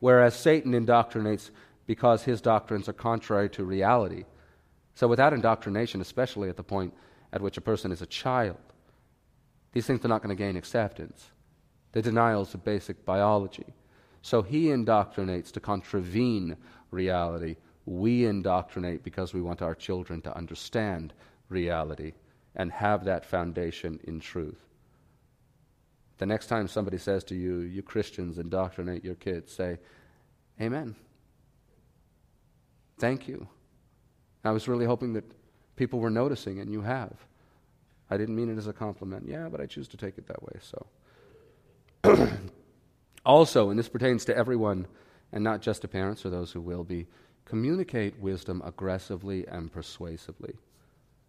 [0.00, 1.50] whereas Satan indoctrinates
[1.86, 4.24] because his doctrines are contrary to reality.
[4.94, 6.94] So, without indoctrination, especially at the point
[7.32, 8.58] at which a person is a child,
[9.72, 11.30] these things are not going to gain acceptance.
[11.92, 13.74] The denials of basic biology.
[14.22, 16.56] So, he indoctrinates to contravene
[16.90, 21.12] reality we indoctrinate because we want our children to understand
[21.48, 22.12] reality
[22.56, 24.60] and have that foundation in truth.
[26.18, 29.78] The next time somebody says to you, you Christians indoctrinate your kids, say,
[30.60, 30.94] Amen.
[32.98, 33.48] Thank you.
[34.44, 35.24] I was really hoping that
[35.76, 37.12] people were noticing, and you have.
[38.10, 39.26] I didn't mean it as a compliment.
[39.26, 40.86] Yeah, but I choose to take it that way, so.
[43.26, 44.86] also, and this pertains to everyone,
[45.32, 47.06] and not just to parents or those who will be,
[47.44, 50.54] Communicate wisdom aggressively and persuasively.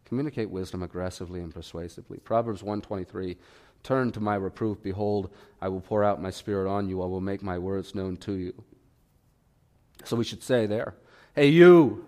[0.05, 2.19] Communicate wisdom aggressively and persuasively.
[2.19, 3.37] Proverbs 123
[3.83, 4.81] Turn to my reproof.
[4.81, 5.29] Behold,
[5.61, 7.03] I will pour out my spirit on you.
[7.03, 8.63] I will make my words known to you.
[10.05, 10.95] So we should say there,
[11.35, 12.05] Hey, you,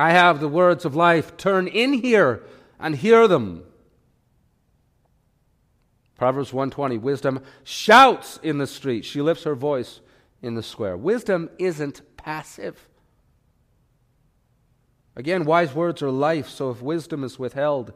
[0.00, 1.36] I have the words of life.
[1.36, 2.42] Turn in here
[2.78, 3.64] and hear them.
[6.16, 9.04] Proverbs 120 Wisdom shouts in the street.
[9.04, 10.00] She lifts her voice
[10.40, 10.96] in the square.
[10.96, 12.88] Wisdom isn't passive.
[15.16, 17.92] Again, wise words are life, so if wisdom is withheld,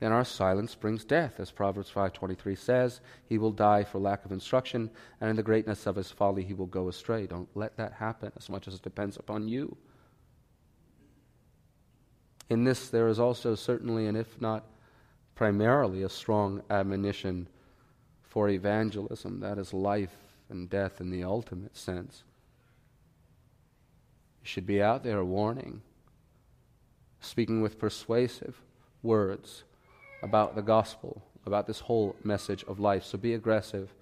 [0.00, 1.38] then our silence brings death.
[1.38, 4.88] As Proverbs 5:23 says, he will die for lack of instruction,
[5.20, 7.26] and in the greatness of his folly he will go astray.
[7.26, 9.76] Don't let that happen as much as it depends upon you.
[12.48, 14.64] In this there is also certainly and if not
[15.34, 17.48] primarily a strong admonition
[18.22, 20.16] for evangelism, that is life
[20.48, 22.22] and death in the ultimate sense.
[24.42, 25.82] You should be out there warning,
[27.20, 28.60] speaking with persuasive
[29.02, 29.64] words
[30.22, 33.04] about the gospel, about this whole message of life.
[33.04, 33.92] So be aggressive.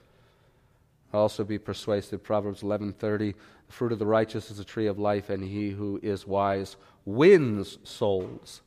[1.12, 2.22] Also be persuasive.
[2.22, 3.34] Proverbs 11:30,
[3.66, 6.76] the fruit of the righteous is a tree of life and he who is wise
[7.04, 8.62] wins souls.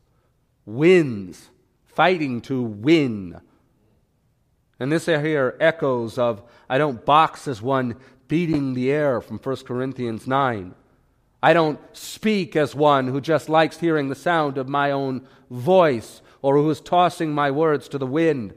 [0.66, 1.50] Wins,
[1.86, 3.40] fighting to win.
[4.80, 7.96] And this here echoes of I don't box as one
[8.28, 10.74] beating the air from 1 Corinthians 9.
[11.42, 16.22] I don't speak as one who just likes hearing the sound of my own voice
[16.42, 18.56] or who is tossing my words to the wind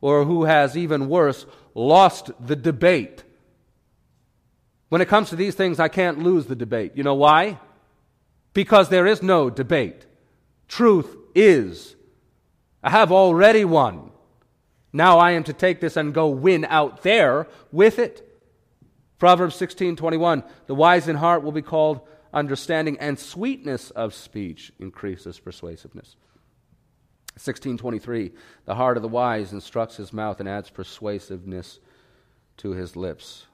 [0.00, 3.24] or who has, even worse, lost the debate.
[4.88, 6.92] When it comes to these things, I can't lose the debate.
[6.94, 7.58] You know why?
[8.52, 10.06] Because there is no debate.
[10.68, 11.96] Truth is.
[12.82, 14.10] I have already won.
[14.92, 18.28] Now I am to take this and go win out there with it.
[19.18, 22.00] Proverbs 16:21 The wise in heart will be called
[22.34, 26.16] understanding and sweetness of speech increases persuasiveness.
[27.34, 28.32] 1623
[28.64, 31.80] The heart of the wise instructs his mouth and adds persuasiveness
[32.58, 33.46] to his lips.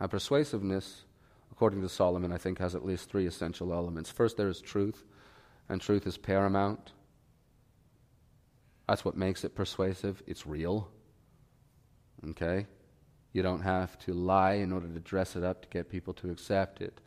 [0.00, 1.02] Now persuasiveness
[1.50, 4.10] according to Solomon I think has at least three essential elements.
[4.10, 5.04] First there is truth
[5.68, 6.92] and truth is paramount.
[8.88, 10.22] That's what makes it persuasive.
[10.26, 10.88] It's real.
[12.30, 12.66] Okay?
[13.32, 16.30] You don't have to lie in order to dress it up to get people to
[16.30, 17.00] accept it.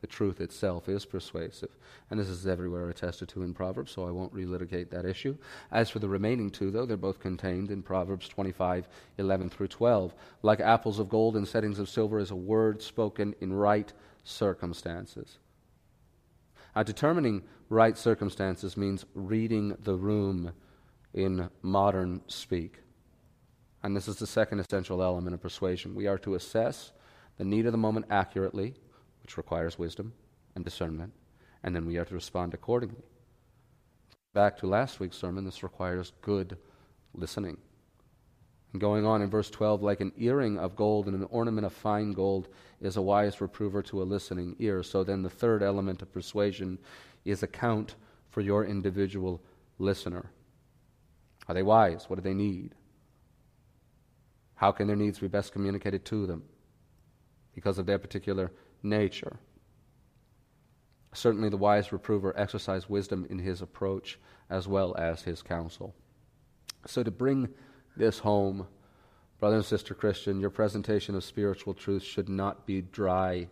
[0.00, 1.70] The truth itself is persuasive.
[2.10, 5.36] And this is everywhere attested to in Proverbs, so I won't relitigate that issue.
[5.70, 10.14] As for the remaining two, though, they're both contained in Proverbs 25, 11 through 12.
[10.42, 13.92] Like apples of gold in settings of silver is a word spoken in right
[14.24, 15.38] circumstances.
[16.74, 20.52] Now, determining right circumstances means reading the room
[21.12, 22.78] in modern speak.
[23.82, 25.94] And this is the second essential element of persuasion.
[25.94, 26.92] We are to assess
[27.38, 28.74] the need of the moment accurately,
[29.30, 30.12] which requires wisdom
[30.56, 31.12] and discernment,
[31.62, 33.04] and then we are to respond accordingly.
[34.32, 36.58] Back to last week's sermon, this requires good
[37.14, 37.56] listening.
[38.72, 41.72] And going on in verse 12, like an earring of gold and an ornament of
[41.72, 42.48] fine gold
[42.80, 44.82] is a wise reprover to a listening ear.
[44.82, 46.76] So then the third element of persuasion
[47.24, 47.94] is account
[48.30, 49.40] for your individual
[49.78, 50.32] listener.
[51.46, 52.10] Are they wise?
[52.10, 52.74] What do they need?
[54.56, 56.42] How can their needs be best communicated to them?
[57.54, 58.50] Because of their particular
[58.82, 59.38] nature.
[61.12, 65.94] Certainly, the wise reprover exercised wisdom in his approach as well as his counsel.
[66.86, 67.48] So, to bring
[67.96, 68.66] this home,
[69.38, 73.48] brother and sister Christian, your presentation of spiritual truth should not be dry.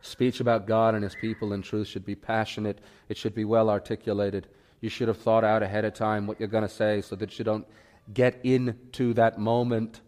[0.00, 3.68] Speech about God and his people and truth should be passionate, it should be well
[3.68, 4.48] articulated,
[4.80, 7.38] you should have thought out ahead of time what you're going to say so that
[7.38, 7.66] you don't
[8.14, 10.00] get into that moment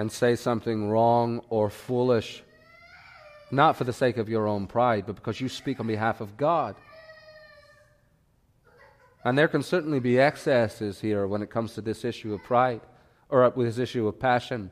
[0.00, 2.42] and say something wrong or foolish,
[3.50, 6.38] not for the sake of your own pride, but because you speak on behalf of
[6.38, 6.74] God.
[9.22, 12.80] And there can certainly be excesses here when it comes to this issue of pride,
[13.28, 14.70] or with this issue of passion,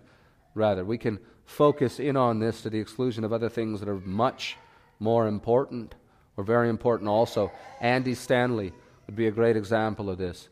[0.55, 0.83] rather.
[0.83, 4.57] We can focus in on this to the exclusion of other things that are much
[4.99, 5.95] more important
[6.39, 7.53] or very important also.
[7.83, 8.73] Andy Stanley
[9.07, 10.49] would be a great example of this.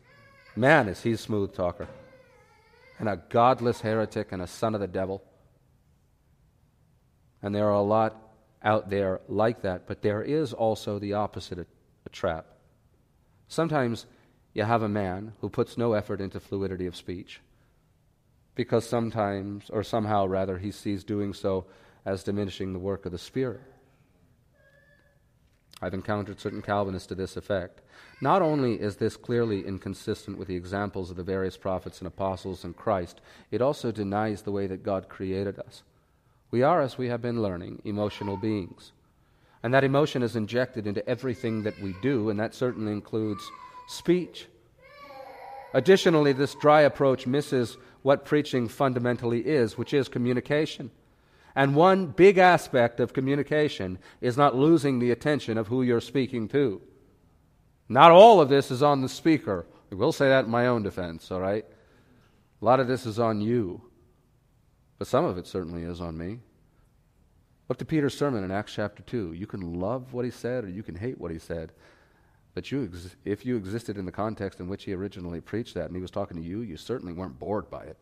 [0.55, 1.87] Man, is he a smooth talker.
[2.99, 5.23] And a godless heretic and a son of the devil.
[7.41, 8.15] And there are a lot
[8.63, 11.65] out there like that, but there is also the opposite a,
[12.05, 12.47] a trap.
[13.47, 14.05] Sometimes
[14.53, 17.39] you have a man who puts no effort into fluidity of speech
[18.57, 21.65] because sometimes, or somehow rather, he sees doing so
[22.05, 23.61] as diminishing the work of the Spirit.
[25.79, 27.81] I've encountered certain Calvinists to this effect.
[28.19, 32.63] Not only is this clearly inconsistent with the examples of the various prophets and apostles
[32.63, 35.83] and Christ, it also denies the way that God created us.
[36.49, 38.91] We are, as we have been learning, emotional beings.
[39.61, 43.43] And that emotion is injected into everything that we do, and that certainly includes
[43.87, 44.47] speech.
[45.73, 50.89] Additionally, this dry approach misses what preaching fundamentally is, which is communication.
[51.55, 56.47] And one big aspect of communication is not losing the attention of who you're speaking
[56.49, 56.81] to.
[57.89, 59.65] Not all of this is on the speaker.
[59.91, 61.65] I will say that in my own defense, all right?
[62.61, 63.81] A lot of this is on you.
[64.97, 66.39] But some of it certainly is on me.
[67.69, 69.33] Look to Peter's sermon in Acts chapter 2.
[69.33, 71.71] You can love what he said or you can hate what he said.
[72.53, 75.85] But you ex- if you existed in the context in which he originally preached that
[75.85, 77.97] and he was talking to you, you certainly weren't bored by it.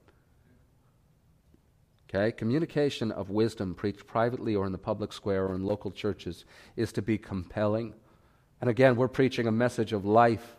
[2.08, 2.32] Okay?
[2.32, 6.94] Communication of wisdom preached privately or in the public square or in local churches is
[6.94, 7.94] to be compelling.
[8.62, 10.56] And again, we're preaching a message of life.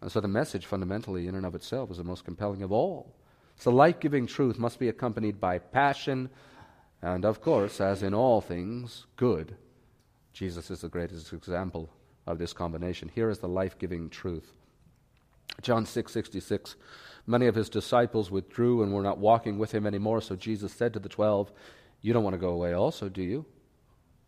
[0.00, 3.14] And so the message, fundamentally, in and of itself, is the most compelling of all.
[3.56, 6.30] So life giving truth must be accompanied by passion,
[7.00, 9.56] and of course, as in all things, good.
[10.32, 11.88] Jesus is the greatest example
[12.26, 13.10] of this combination.
[13.14, 14.52] Here is the life giving truth.
[15.62, 16.76] John 6 66.
[17.26, 20.92] Many of his disciples withdrew and were not walking with him anymore, so Jesus said
[20.92, 21.50] to the twelve,
[22.02, 23.46] You don't want to go away also, do you?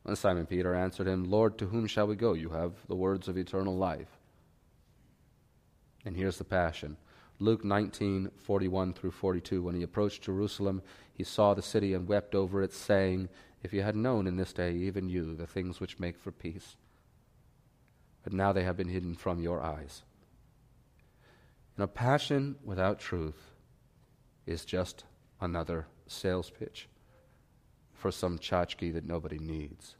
[0.06, 2.32] And Simon Peter answered him, Lord, to whom shall we go?
[2.32, 4.20] You have the words of eternal life.
[6.04, 6.96] And here's the passion.
[7.40, 9.62] Luke 19, 41 through 42.
[9.62, 10.80] When he approached Jerusalem,
[11.12, 13.28] he saw the city and wept over it, saying,
[13.64, 16.76] If you had known in this day, even you, the things which make for peace.
[18.22, 20.04] But now they have been hidden from your eyes.
[21.76, 23.50] And a passion without truth
[24.46, 25.02] is just
[25.40, 26.88] another sales pitch
[28.06, 29.96] for some tchotchke that nobody needs.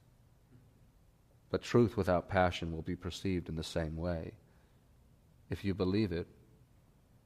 [1.51, 4.35] But truth without passion will be perceived in the same way.
[5.51, 6.29] If you believe it,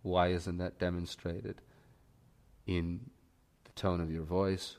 [0.01, 1.61] why isn't that demonstrated
[2.67, 3.11] in
[3.65, 4.79] the tone of your voice?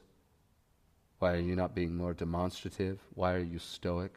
[1.19, 2.97] Why are you not being more demonstrative?
[3.13, 4.15] Why are you stoic?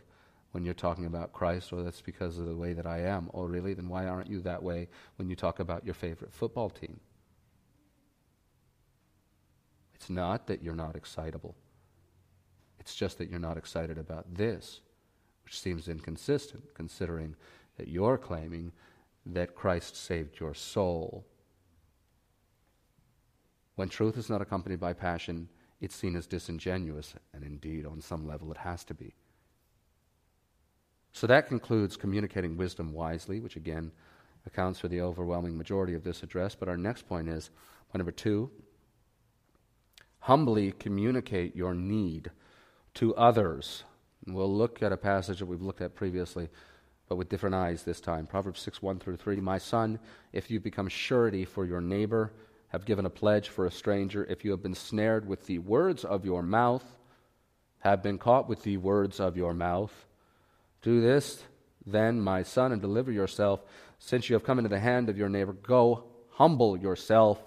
[0.52, 3.28] when you're talking about Christ, or that's because of the way that I am.
[3.34, 3.74] Oh, really?
[3.74, 7.00] Then why aren't you that way when you talk about your favorite football team?
[9.96, 11.56] It's not that you're not excitable.
[12.84, 14.80] It's just that you're not excited about this,
[15.42, 17.34] which seems inconsistent considering
[17.78, 18.72] that you're claiming
[19.24, 21.24] that Christ saved your soul.
[23.76, 25.48] When truth is not accompanied by passion,
[25.80, 29.14] it's seen as disingenuous, and indeed, on some level, it has to be.
[31.12, 33.92] So that concludes communicating wisdom wisely, which again
[34.44, 36.54] accounts for the overwhelming majority of this address.
[36.54, 37.48] But our next point is
[37.90, 38.50] point number two
[40.20, 42.30] humbly communicate your need
[42.94, 43.84] to others.
[44.26, 46.48] We'll look at a passage that we've looked at previously,
[47.08, 48.26] but with different eyes this time.
[48.26, 49.36] Proverbs 6 1 through 3.
[49.36, 49.98] My son,
[50.32, 52.32] if you become surety for your neighbor,
[52.68, 56.04] have given a pledge for a stranger, if you have been snared with the words
[56.04, 56.84] of your mouth,
[57.78, 60.06] have been caught with the words of your mouth,
[60.82, 61.44] do this,
[61.86, 63.60] then, my son, and deliver yourself,
[63.98, 65.52] since you have come into the hand of your neighbor.
[65.52, 67.38] Go, humble yourself,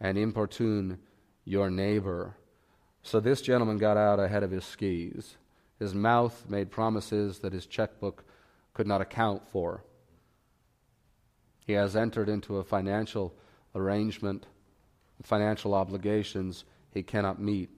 [0.00, 0.98] and importune
[1.44, 2.36] your neighbor.
[3.02, 5.36] So this gentleman got out ahead of his skis.
[5.78, 8.24] His mouth made promises that his checkbook
[8.74, 9.84] could not account for.
[11.66, 13.34] He has entered into a financial
[13.74, 14.46] arrangement,
[15.22, 17.70] financial obligations he cannot meet.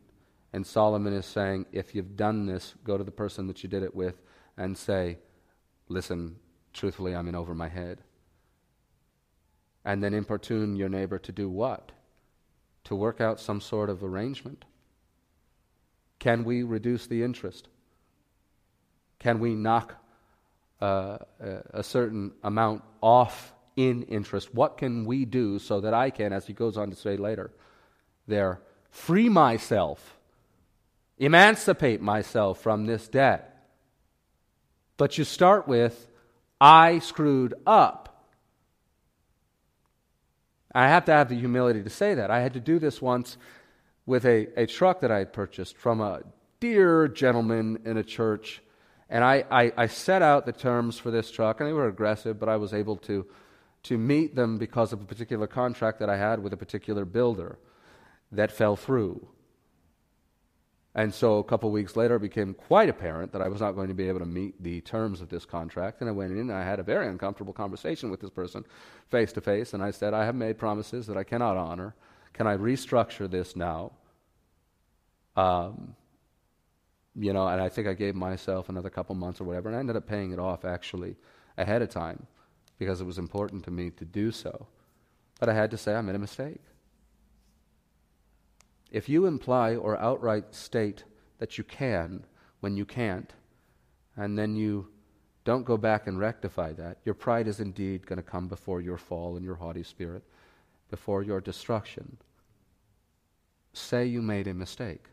[0.52, 3.82] And Solomon is saying, if you've done this, go to the person that you did
[3.82, 4.20] it with
[4.56, 5.18] and say,
[5.88, 6.36] Listen,
[6.72, 8.02] truthfully, I'm in over my head.
[9.84, 11.90] And then importune your neighbor to do what?
[12.84, 14.64] To work out some sort of arrangement.
[16.20, 17.68] Can we reduce the interest?
[19.18, 19.96] Can we knock
[20.80, 21.18] uh,
[21.72, 24.54] a certain amount off in interest?
[24.54, 27.50] What can we do so that I can, as he goes on to say later,
[28.26, 28.60] there,
[28.90, 30.18] free myself,
[31.18, 33.66] emancipate myself from this debt?
[34.98, 36.06] But you start with,
[36.60, 38.06] I screwed up.
[40.74, 42.30] I have to have the humility to say that.
[42.30, 43.38] I had to do this once
[44.11, 46.22] with a, a truck that I had purchased from a
[46.58, 48.61] dear gentleman in a church.
[49.08, 52.40] And I, I, I, set out the terms for this truck, and they were aggressive,
[52.40, 53.24] but I was able to,
[53.84, 57.61] to meet them because of a particular contract that I had with a particular builder
[58.32, 59.28] that fell through.
[60.92, 63.90] And so a couple weeks later, it became quite apparent that I was not going
[63.90, 66.00] to be able to meet the terms of this contract.
[66.00, 68.64] And I went in and I had a very uncomfortable conversation with this person
[69.08, 69.72] face to face.
[69.72, 71.94] And I said, I have made promises that I cannot honor.
[72.32, 73.92] Can I restructure this now?
[75.41, 75.95] Um,
[77.18, 79.68] you know, and I think I gave myself another couple months or whatever.
[79.68, 81.16] And I ended up paying it off actually
[81.57, 82.26] ahead of time
[82.78, 84.66] because it was important to me to do so.
[85.38, 86.61] But I had to say I made a mistake.
[88.91, 91.05] If you imply or outright state
[91.38, 92.24] that you can
[92.61, 93.32] when you can't,
[94.16, 94.88] and then you
[95.45, 98.99] don't go back and rectify that, your pride is indeed going to come before your
[98.99, 100.22] fall and your haughty spirit,
[100.91, 102.18] before your destruction.
[103.72, 105.07] Say you made a mistake.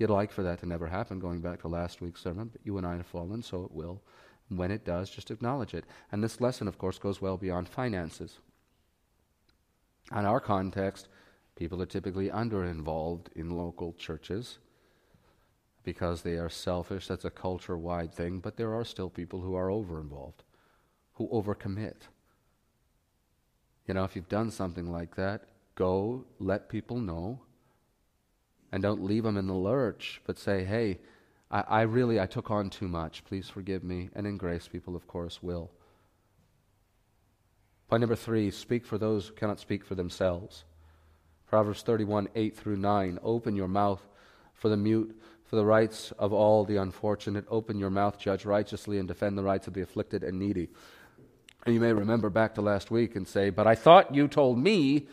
[0.00, 2.76] You'd like for that to never happen, going back to last week's sermon, but you
[2.76, 4.02] and I have fallen, so it will.
[4.48, 5.84] When it does, just acknowledge it.
[6.10, 8.40] And this lesson, of course, goes well beyond finances.
[10.10, 11.06] In our context,
[11.60, 14.58] People are typically under involved in local churches.
[15.82, 17.06] because they are selfish.
[17.06, 20.42] That's a culture wide thing, but there are still people who are over involved,
[21.14, 22.02] who overcommit.
[23.86, 27.40] You know, if you've done something like that, go let people know
[28.72, 30.98] and don't leave them in the lurch, but say, hey,
[31.50, 33.24] I, I really, I took on too much.
[33.24, 34.10] Please forgive me.
[34.14, 35.70] And in grace, people, of course, will.
[37.88, 40.64] Point number three speak for those who cannot speak for themselves.
[41.48, 43.18] Proverbs 31, 8 through 9.
[43.24, 44.00] Open your mouth
[44.54, 47.44] for the mute, for the rights of all the unfortunate.
[47.50, 50.68] Open your mouth, judge righteously, and defend the rights of the afflicted and needy.
[51.66, 54.58] And you may remember back to last week and say, But I thought you told
[54.58, 55.08] me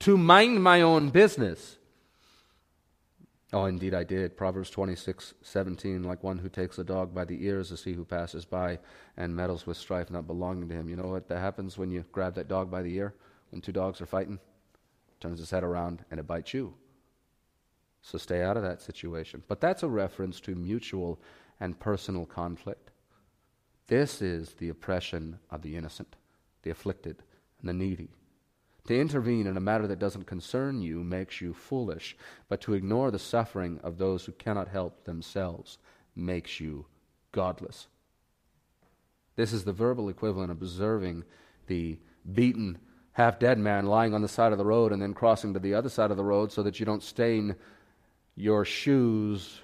[0.00, 1.76] to mind my own business.
[3.54, 4.36] Oh, indeed I did.
[4.36, 8.04] Proverbs 26, 17, like one who takes a dog by the ears is he who
[8.04, 8.78] passes by
[9.18, 10.88] and meddles with strife not belonging to him.
[10.88, 13.14] You know what that happens when you grab that dog by the ear?
[13.50, 14.38] When two dogs are fighting?
[15.22, 16.74] turns his head around and it bites you.
[18.02, 19.42] So stay out of that situation.
[19.46, 21.20] But that's a reference to mutual
[21.60, 22.90] and personal conflict.
[23.86, 26.16] This is the oppression of the innocent,
[26.62, 27.22] the afflicted,
[27.60, 28.10] and the needy.
[28.88, 32.16] To intervene in a matter that doesn't concern you makes you foolish,
[32.48, 35.78] but to ignore the suffering of those who cannot help themselves
[36.16, 36.86] makes you
[37.30, 37.86] godless.
[39.36, 41.24] This is the verbal equivalent of observing
[41.68, 41.98] the
[42.32, 42.78] beaten,
[43.12, 45.74] half dead man lying on the side of the road and then crossing to the
[45.74, 47.54] other side of the road so that you don't stain
[48.34, 49.60] your shoes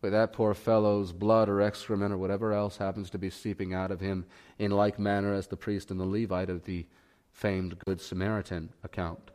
[0.00, 3.90] with that poor fellow's blood or excrement or whatever else happens to be seeping out
[3.90, 4.24] of him
[4.58, 6.86] in like manner as the priest and the Levite of the
[7.38, 9.30] famed Good Samaritan account.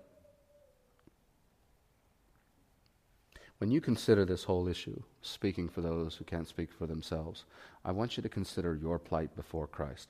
[3.60, 7.46] When you consider this whole issue, speaking for those who can't speak for themselves,
[7.86, 10.10] I want you to consider your plight before Christ.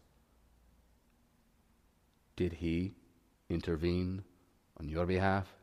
[2.35, 2.95] Did he
[3.47, 4.23] intervene
[4.79, 5.53] on your behalf?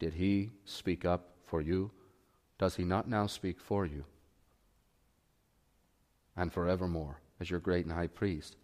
[0.00, 1.92] Did he speak up for you?
[2.58, 4.04] Does he not now speak for you?
[6.36, 8.56] And forevermore, as your great and high priest,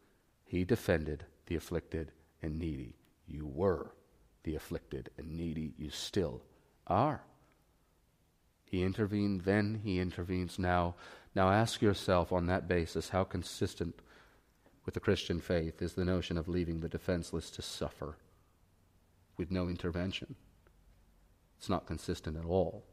[0.45, 2.11] he defended the afflicted
[2.47, 2.95] and needy.
[3.27, 3.93] You were
[4.45, 5.75] the afflicted and needy.
[5.77, 6.41] You still
[6.87, 7.21] are.
[8.65, 10.95] He intervened then, he intervenes now.
[11.35, 14.01] Now ask yourself on that basis how consistent
[14.85, 18.17] with the Christian faith is the notion of leaving the defenseless to suffer
[19.37, 20.37] with no intervention.
[21.59, 22.85] It's not consistent at all.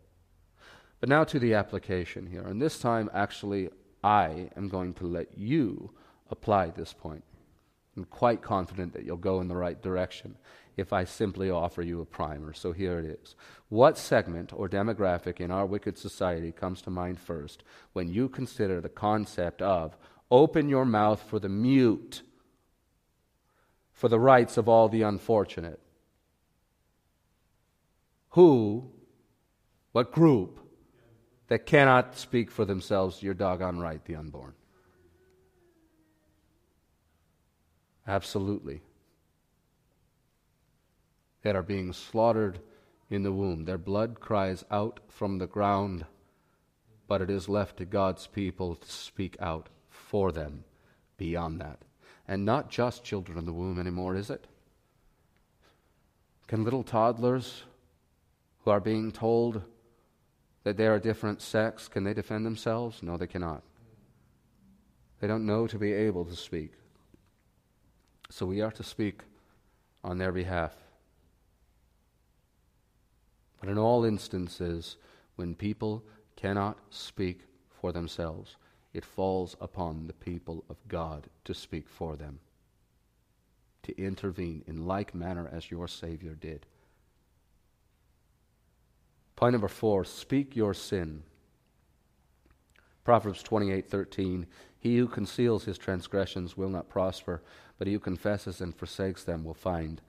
[1.00, 2.42] But now to the application here.
[2.42, 3.70] And this time, actually,
[4.04, 5.92] I am going to let you
[6.30, 7.24] apply this point.
[7.96, 10.36] I'm quite confident that you'll go in the right direction
[10.78, 12.54] if I simply offer you a primer.
[12.54, 13.36] So here it is.
[13.70, 17.64] What segment or demographic in our wicked society comes to mind first
[17.94, 19.96] when you consider the concept of
[20.32, 22.24] open your mouth for the mute,
[23.92, 25.80] for the rights of all the unfortunate?
[28.30, 28.90] Who,
[29.92, 30.60] what group
[31.48, 34.54] that cannot speak for themselves, you're doggone right, the unborn.
[38.08, 38.82] Absolutely.
[41.44, 42.60] That are being slaughtered
[43.10, 43.66] in the womb.
[43.66, 46.06] Their blood cries out from the ground,
[47.08, 50.64] but it is left to God's people to speak out for them
[51.18, 51.80] beyond that.
[52.28, 54.48] And not just children in the womb anymore, is it?
[56.48, 57.64] Can little toddlers
[58.64, 59.62] who are being told
[60.64, 63.04] that they are a different sex, can they defend themselves?
[63.04, 63.64] No, they cannot.
[65.20, 66.74] They don't know to be able to speak.
[68.34, 69.22] So we are to speak
[70.04, 70.74] on their behalf.
[73.60, 74.98] But in all instances,
[75.36, 76.04] when people
[76.36, 78.56] cannot speak for themselves,
[78.92, 82.40] it falls upon the people of God to speak for them,
[83.84, 86.66] to intervene in like manner as your Savior did.
[89.36, 91.22] Point number four speak your sin.
[93.04, 94.48] Proverbs 28:13
[94.84, 97.42] He who conceals his transgressions will not prosper,
[97.80, 100.02] but he who confesses and forsakes them will find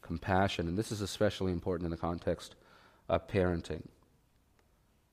[0.00, 0.68] compassion.
[0.68, 2.54] And this is especially important in the context
[3.10, 3.82] of parenting.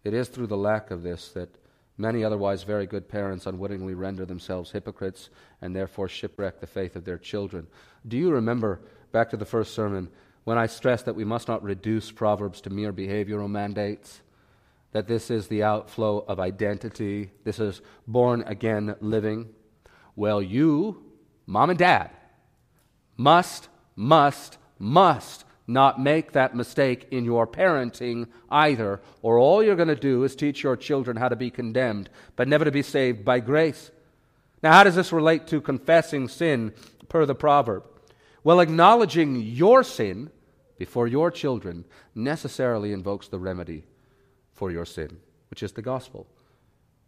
[0.06, 1.50] It is through the lack of this that
[1.98, 5.30] many otherwise very good parents unwittingly render themselves hypocrites
[5.62, 7.68] and therefore shipwreck the faith of their children.
[8.08, 8.80] Do you remember
[9.12, 10.08] back to the first sermon
[10.46, 14.22] when I stressed that we must not reduce Proverbs to mere behavioral mandates,
[14.92, 19.50] that this is the outflow of identity, this is born again living.
[20.16, 21.04] Well, you,
[21.46, 22.10] mom and dad,
[23.16, 29.88] must, must, must not make that mistake in your parenting either, or all you're going
[29.88, 33.24] to do is teach your children how to be condemned, but never to be saved
[33.24, 33.92] by grace.
[34.64, 36.74] Now, how does this relate to confessing sin
[37.08, 37.84] per the proverb?
[38.44, 40.32] Well, acknowledging your sin
[40.80, 41.86] before your children
[42.16, 43.84] necessarily invokes the remedy
[44.60, 45.18] for your sin,
[45.50, 46.28] which is the gospel.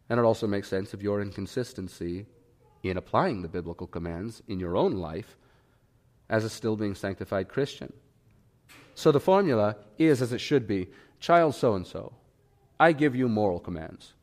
[0.10, 2.26] And it also makes sense of your inconsistency
[2.82, 5.36] in applying the biblical commands in your own life
[6.30, 7.92] as a still being sanctified Christian.
[8.96, 10.88] So the formula is as it should be
[11.20, 12.14] Child so and so,
[12.80, 14.14] I give you moral commands.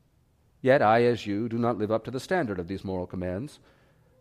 [0.62, 3.60] Yet I, as you, do not live up to the standard of these moral commands.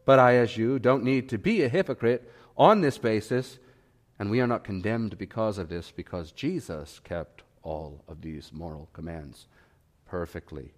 [0.05, 3.57] But I, as you, don't need to be a hypocrite on this basis,
[4.19, 8.87] and we are not condemned because of this, because Jesus kept all of these moral
[8.93, 9.47] commands
[10.05, 10.71] perfectly.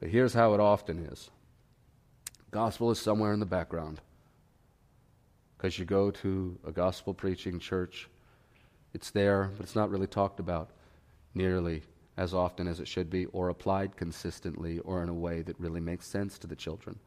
[0.00, 1.30] But here's how it often is
[2.50, 4.00] gospel is somewhere in the background.
[5.56, 8.08] Because you go to a gospel preaching church,
[8.92, 10.70] it's there, but it's not really talked about
[11.34, 11.82] nearly
[12.16, 15.80] as often as it should be, or applied consistently, or in a way that really
[15.80, 16.98] makes sense to the children.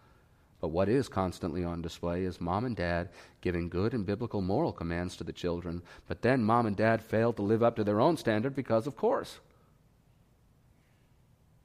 [0.61, 3.09] But what is constantly on display is mom and dad
[3.41, 7.31] giving good and biblical moral commands to the children, but then mom and dad fail
[7.33, 9.39] to live up to their own standard because, of course.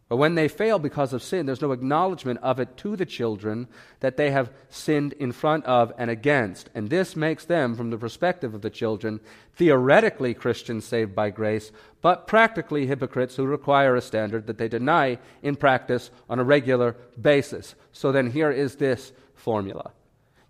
[0.09, 3.69] But when they fail because of sin, there's no acknowledgement of it to the children
[4.01, 6.69] that they have sinned in front of and against.
[6.75, 9.21] And this makes them, from the perspective of the children,
[9.55, 15.19] theoretically Christians saved by grace, but practically hypocrites who require a standard that they deny
[15.43, 17.75] in practice on a regular basis.
[17.93, 19.93] So then here is this formula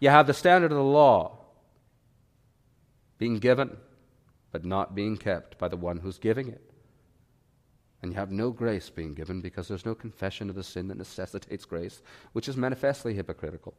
[0.00, 1.38] you have the standard of the law
[3.16, 3.76] being given,
[4.52, 6.63] but not being kept by the one who's giving it
[8.04, 10.98] and you have no grace being given because there's no confession of the sin that
[10.98, 12.02] necessitates grace,
[12.34, 13.72] which is manifestly hypocritical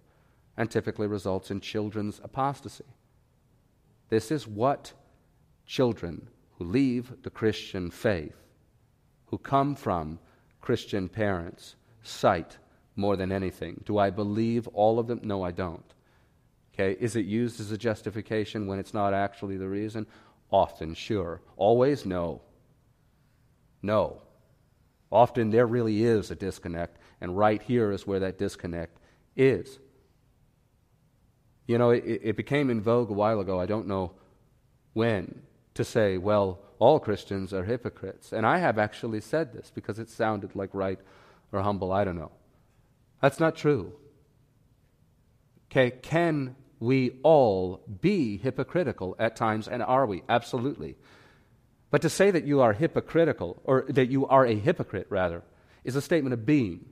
[0.57, 2.86] and typically results in children's apostasy.
[4.09, 4.93] This is what
[5.67, 8.36] children who leave the Christian faith,
[9.28, 10.17] who come from
[10.59, 12.57] Christian parents, cite
[12.95, 13.80] more than anything.
[13.86, 15.19] Do I believe all of them?
[15.21, 15.93] No, I don't.
[16.73, 20.07] Okay, is it used as a justification when it's not actually the reason?
[20.49, 21.41] Often, sure.
[21.57, 22.41] Always, no.
[23.86, 24.22] No.
[25.12, 28.98] Often there really is a disconnect, and right here is where that disconnect
[29.36, 29.80] is.
[31.68, 34.14] You know, it, it became in vogue a while ago, I don't know
[34.94, 35.42] when,
[35.76, 38.34] to say, well, all Christians are hypocrites.
[38.34, 41.00] And I have actually said this because it sounded like right
[41.52, 42.32] or humble, I don't know.
[43.22, 43.94] That's not true.
[45.72, 50.24] Okay, can we all be hypocritical at times, and are we?
[50.28, 50.96] Absolutely.
[51.96, 55.43] But to say that you are hypocritical, or that you are a hypocrite, rather,
[55.86, 56.84] is a statement of being.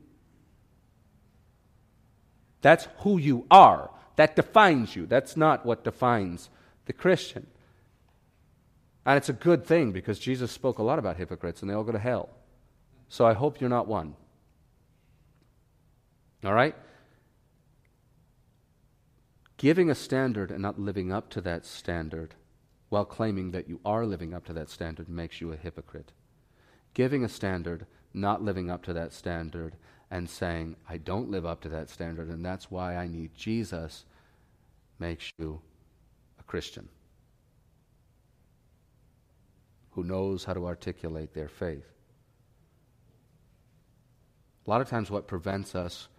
[2.61, 3.89] That's who you are.
[4.15, 5.05] That defines you.
[5.05, 6.49] That's not what defines
[6.85, 7.47] the Christian.
[9.05, 11.83] And it's a good thing because Jesus spoke a lot about hypocrites and they all
[11.83, 12.29] go to hell.
[13.09, 14.15] So I hope you're not one.
[16.45, 16.77] All right?
[19.57, 22.35] Giving a standard and not living up to that standard
[22.93, 26.11] while claiming that you are living up to that standard makes you a hypocrite.
[26.93, 29.75] Giving a standard, not living up to that standard,
[30.11, 34.05] and saying, I don't live up to that standard, and that's why I need Jesus,
[34.99, 35.59] makes you
[36.39, 36.87] a Christian
[39.89, 41.89] who knows how to articulate their faith.
[44.67, 46.09] A lot of times, what prevents us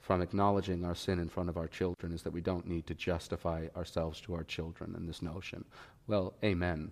[0.00, 2.94] from acknowledging our sin in front of our children is that we don't need to
[2.94, 5.64] justify ourselves to our children in this notion.
[6.10, 6.90] Well, amen.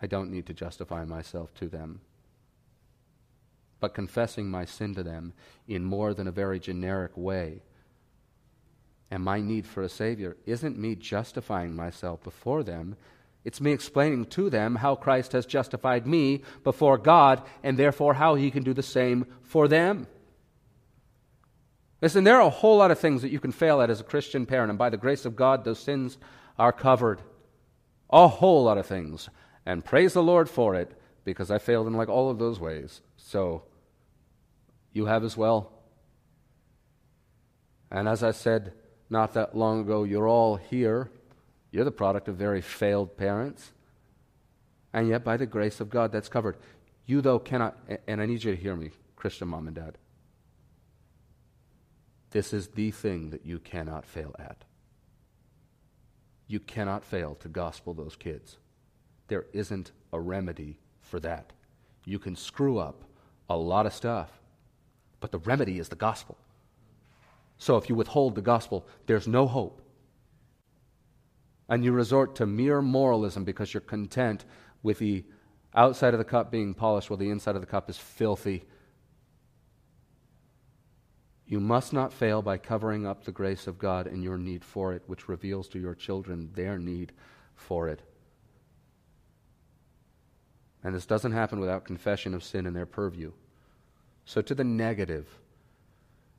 [0.00, 2.00] I don't need to justify myself to them.
[3.80, 5.34] But confessing my sin to them
[5.68, 7.60] in more than a very generic way
[9.10, 12.96] and my need for a Savior isn't me justifying myself before them.
[13.44, 18.36] It's me explaining to them how Christ has justified me before God and therefore how
[18.36, 20.06] He can do the same for them.
[22.00, 24.04] Listen, there are a whole lot of things that you can fail at as a
[24.04, 26.16] Christian parent, and by the grace of God, those sins
[26.58, 27.20] are covered.
[28.10, 29.28] A whole lot of things.
[29.64, 33.00] And praise the Lord for it, because I failed in like all of those ways.
[33.16, 33.62] So,
[34.92, 35.72] you have as well.
[37.90, 38.72] And as I said
[39.08, 41.10] not that long ago, you're all here.
[41.72, 43.72] You're the product of very failed parents.
[44.92, 46.56] And yet, by the grace of God, that's covered.
[47.06, 49.98] You, though, cannot, and I need you to hear me, Christian mom and dad.
[52.30, 54.64] This is the thing that you cannot fail at.
[56.50, 58.58] You cannot fail to gospel those kids.
[59.28, 61.52] There isn't a remedy for that.
[62.04, 63.04] You can screw up
[63.48, 64.40] a lot of stuff,
[65.20, 66.36] but the remedy is the gospel.
[67.58, 69.80] So if you withhold the gospel, there's no hope.
[71.68, 74.44] And you resort to mere moralism because you're content
[74.82, 75.24] with the
[75.76, 78.64] outside of the cup being polished while the inside of the cup is filthy
[81.50, 84.92] you must not fail by covering up the grace of God and your need for
[84.92, 87.10] it, which reveals to your children their need
[87.56, 88.02] for it.
[90.84, 93.32] And this doesn't happen without confession of sin in their purview.
[94.24, 95.26] So, to the negative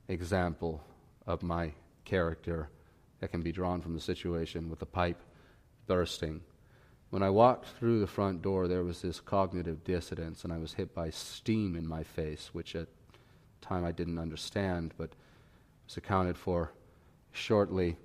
[0.07, 0.81] example
[1.27, 1.73] of my
[2.05, 2.69] character
[3.19, 5.21] that can be drawn from the situation with the pipe
[5.87, 6.39] bursting.
[7.09, 10.75] When I walked through the front door, there was this cognitive dissonance, and I was
[10.75, 12.87] hit by steam in my face, which at
[13.61, 15.11] time I didn't understand, but
[15.85, 16.71] was accounted for
[17.31, 17.97] shortly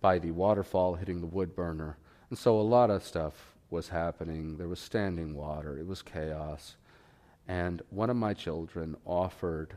[0.00, 1.96] by the waterfall hitting the wood burner.
[2.30, 4.56] And so a lot of stuff was happening.
[4.56, 6.76] There was standing water, it was chaos.
[7.46, 9.76] And one of my children offered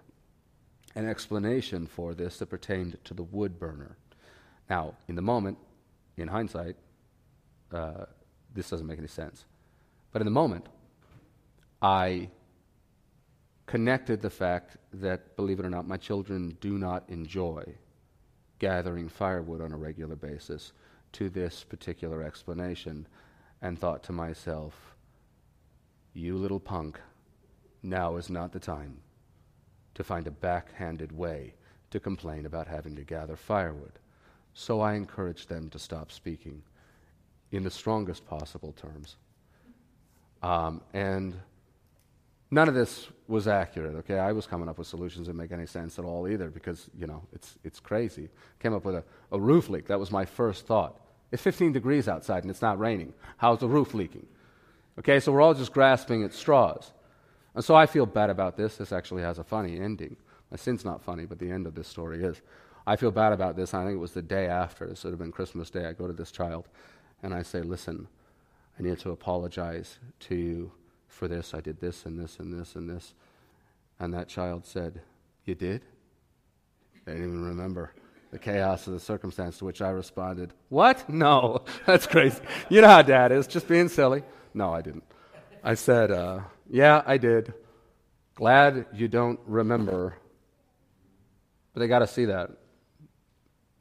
[0.95, 3.97] an explanation for this that pertained to the wood burner.
[4.69, 5.57] Now, in the moment,
[6.17, 6.75] in hindsight,
[7.71, 8.05] uh,
[8.53, 9.45] this doesn't make any sense.
[10.11, 10.67] But in the moment,
[11.81, 12.29] I
[13.72, 17.63] connected the fact that, believe it or not, my children do not enjoy
[18.59, 20.74] gathering firewood on a regular basis
[21.13, 23.07] to this particular explanation
[23.61, 24.97] and thought to myself,
[26.13, 26.99] you little punk,
[27.82, 28.97] now is not the time
[29.93, 31.53] to find a backhanded way
[31.91, 33.99] to complain about having to gather firewood.
[34.53, 36.61] So I encouraged them to stop speaking
[37.53, 39.15] in the strongest possible terms.
[40.43, 41.38] Um, and
[42.51, 44.19] none of this was accurate, okay?
[44.19, 47.07] I was coming up with solutions that make any sense at all either because, you
[47.07, 48.29] know, it's, it's crazy.
[48.59, 49.87] Came up with a, a roof leak.
[49.87, 50.99] That was my first thought.
[51.31, 53.13] It's 15 degrees outside and it's not raining.
[53.37, 54.27] How's the roof leaking?
[54.99, 56.91] Okay, so we're all just grasping at straws.
[57.55, 58.75] And so I feel bad about this.
[58.75, 60.17] This actually has a funny ending.
[60.51, 62.41] My sin's not funny, but the end of this story is.
[62.85, 63.73] I feel bad about this.
[63.73, 64.87] I think it was the day after.
[64.87, 65.85] This would have been Christmas Day.
[65.85, 66.67] I go to this child
[67.21, 68.07] and I say, Listen,
[68.77, 70.71] I need to apologize to you
[71.12, 71.53] for this.
[71.53, 73.14] I did this and this and this and this.
[73.99, 75.01] And that child said,
[75.45, 75.84] You did?
[77.05, 77.93] I didn't even remember
[78.32, 81.07] the chaos of the circumstance to which I responded, What?
[81.09, 82.39] No, that's crazy.
[82.70, 84.24] You know how dad is, just being silly.
[84.53, 85.03] No, I didn't.
[85.64, 87.53] I said, uh, Yeah, I did.
[88.36, 90.16] Glad you don't remember.
[91.74, 92.49] But they got to see that.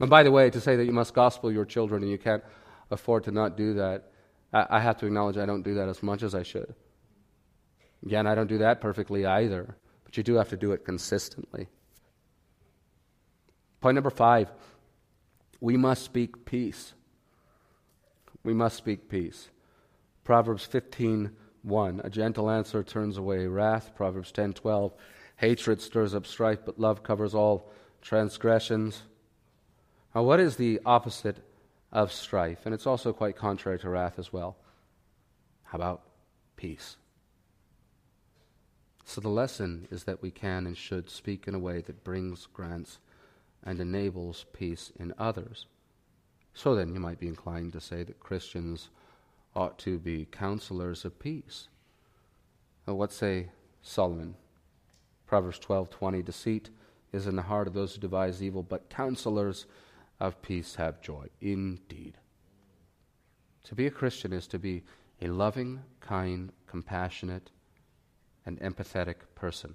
[0.01, 2.43] And by the way, to say that you must gospel your children and you can't
[2.91, 4.11] afford to not do that,
[4.53, 6.75] I, I have to acknowledge I don't do that as much as I should.
[8.05, 11.69] Again, I don't do that perfectly either, but you do have to do it consistently.
[13.81, 14.51] Point number five
[15.61, 16.95] we must speak peace.
[18.43, 19.51] We must speak peace.
[20.25, 21.31] Proverbs 15
[21.63, 22.01] 1.
[22.03, 23.95] A gentle answer turns away wrath.
[23.95, 24.95] Proverbs 10 12.
[25.37, 27.71] Hatred stirs up strife, but love covers all
[28.01, 29.03] transgressions.
[30.15, 31.39] Now, what is the opposite
[31.93, 32.65] of strife?
[32.65, 34.57] And it's also quite contrary to wrath as well.
[35.65, 36.03] How about
[36.57, 36.97] peace?
[39.11, 42.47] So, the lesson is that we can and should speak in a way that brings,
[42.47, 43.01] grants,
[43.65, 45.67] and enables peace in others.
[46.55, 48.89] So then, you might be inclined to say that Christians
[49.57, 51.67] ought to be counselors of peace.
[52.87, 53.49] Well, what say
[53.83, 54.37] Solomon?
[55.27, 56.71] Proverbs 12:20 Deceit
[57.11, 59.67] is in the heart of those who devise evil, but counselors
[60.21, 61.27] of peace have joy.
[61.41, 62.17] Indeed.
[63.65, 64.85] To be a Christian is to be
[65.21, 67.51] a loving, kind, compassionate,
[68.47, 69.75] and empathetic person.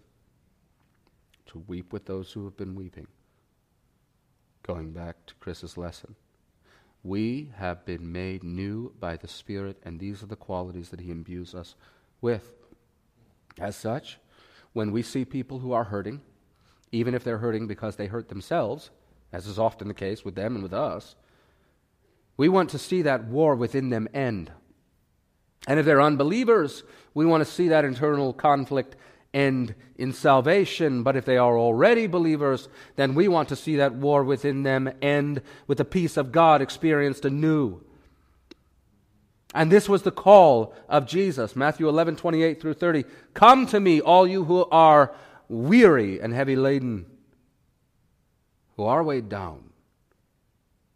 [1.48, 3.08] To weep with those who have been weeping.
[4.64, 6.16] Going back to Chris's lesson.
[7.04, 11.12] We have been made new by the Spirit, and these are the qualities that He
[11.12, 11.76] imbues us
[12.20, 12.52] with.
[13.60, 14.18] As such,
[14.74, 16.22] when we see people who are hurting,
[16.92, 18.90] even if they're hurting because they hurt themselves,
[19.32, 21.16] as is often the case with them and with us,
[22.38, 24.52] we want to see that war within them end.
[25.68, 28.96] And if they're unbelievers, we want to see that internal conflict
[29.34, 31.04] end in salvation.
[31.04, 34.92] But if they are already believers, then we want to see that war within them
[35.02, 37.82] end with the peace of God experienced anew.
[39.54, 43.06] And this was the call of Jesus, Matthew 11, 28 through 30.
[43.34, 45.14] Come to me, all you who are
[45.48, 47.06] weary and heavy laden
[48.76, 49.70] who are weighed down,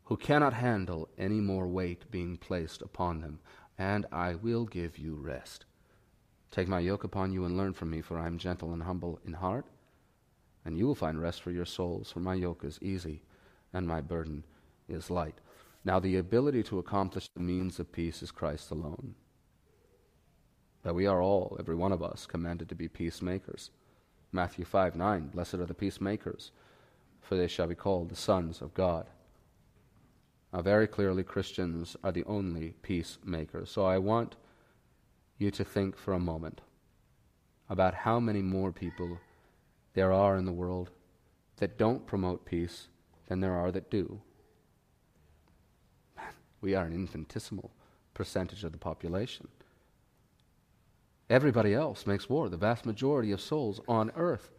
[0.05, 3.39] who cannot handle any more weight being placed upon them,
[3.79, 5.65] and I will give you rest.
[6.51, 9.19] Take my yoke upon you and learn from me, for I am gentle and humble
[9.25, 9.65] in heart,
[10.63, 13.23] and you will find rest for your souls, for my yoke is easy
[13.73, 14.43] and my burden
[14.87, 15.39] is light.
[15.83, 19.15] Now, the ability to accomplish the means of peace is Christ alone.
[20.83, 23.71] But we are all, every one of us, commanded to be peacemakers.
[24.31, 26.51] Matthew 5 9, blessed are the peacemakers
[27.29, 29.05] for they shall be called the sons of God.
[30.51, 33.69] Now, very clearly, Christians are the only peacemakers.
[33.69, 34.35] So I want
[35.37, 36.61] you to think for a moment
[37.69, 39.19] about how many more people
[39.93, 40.89] there are in the world
[41.57, 42.87] that don't promote peace
[43.27, 44.21] than there are that do.
[46.61, 47.71] We are an infinitesimal
[48.13, 49.47] percentage of the population.
[51.29, 54.49] Everybody else makes war, the vast majority of souls on earth.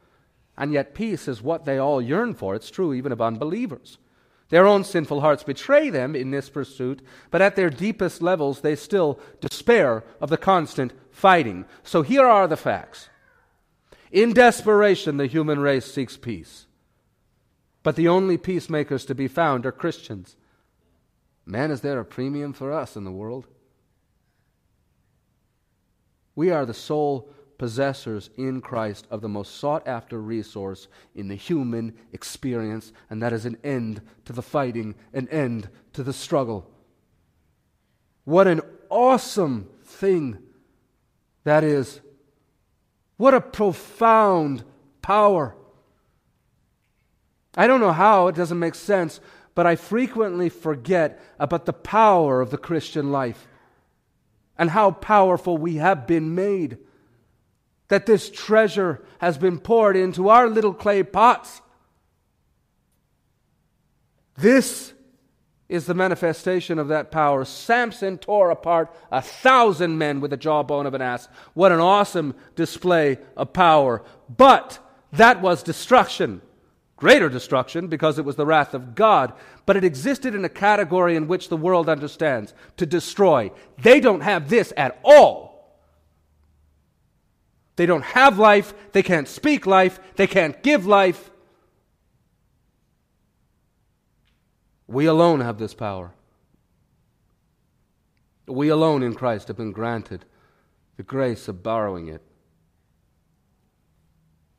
[0.57, 2.55] And yet, peace is what they all yearn for.
[2.55, 3.99] It's true even of unbelievers.
[4.51, 8.77] Their own sinful hearts betray them in this pursuit, but at their deepest levels, they
[8.77, 11.65] still despair of the constant fighting.
[11.83, 13.09] So here are the facts.
[14.11, 16.67] In desperation, the human race seeks peace.
[17.85, 20.37] But the only peacemakers to be found are Christians.
[21.47, 23.47] Man, is there a premium for us in the world?
[26.35, 31.35] We are the sole possessors in Christ of the most sought after resource in the
[31.35, 36.71] human experience, and that is an end to the fighting, an end to the struggle.
[38.25, 40.39] What an awesome thing
[41.45, 42.01] that is.
[43.19, 44.65] What a profound
[45.03, 45.55] power.
[47.59, 49.21] I don't know how, it doesn't make sense,
[49.55, 53.47] but I frequently forget about the power of the Christian life
[54.57, 56.79] and how powerful we have been made
[57.91, 61.61] that this treasure has been poured into our little clay pots.
[64.39, 64.95] This
[65.69, 67.45] is the manifestation of that power.
[67.45, 71.29] Samson tore apart a thousand men with the jawbone of an ass.
[71.55, 74.03] What an awesome display of power.
[74.35, 74.79] But
[75.13, 76.43] that was destruction.
[76.97, 79.33] Greater destruction because it was the wrath of God.
[79.67, 83.51] But it existed in a category in which the world understands to destroy.
[83.79, 85.50] They don't have this at all.
[87.81, 88.75] They don't have life.
[88.93, 89.99] They can't speak life.
[90.17, 91.31] They can't give life.
[94.87, 96.13] We alone have this power.
[98.47, 100.27] We alone in Christ have been granted
[100.99, 102.21] the grace of borrowing it.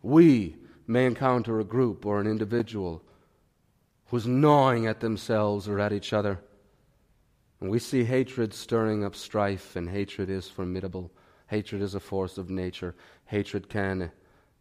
[0.02, 0.56] We
[0.88, 3.04] may encounter a group or an individual
[4.08, 6.40] who's gnawing at themselves or at each other.
[7.60, 11.12] And we see hatred stirring up strife, and hatred is formidable.
[11.52, 12.96] Hatred is a force of nature.
[13.26, 14.10] Hatred can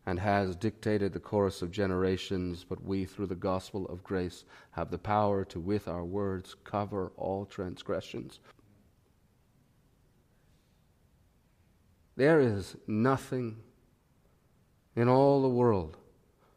[0.07, 4.91] and has dictated the course of generations, but we, through the gospel of grace, have
[4.91, 8.41] the power to, with our words, cover all transgressions.
[12.17, 13.59] There is nothing
[14.97, 15.97] in all the world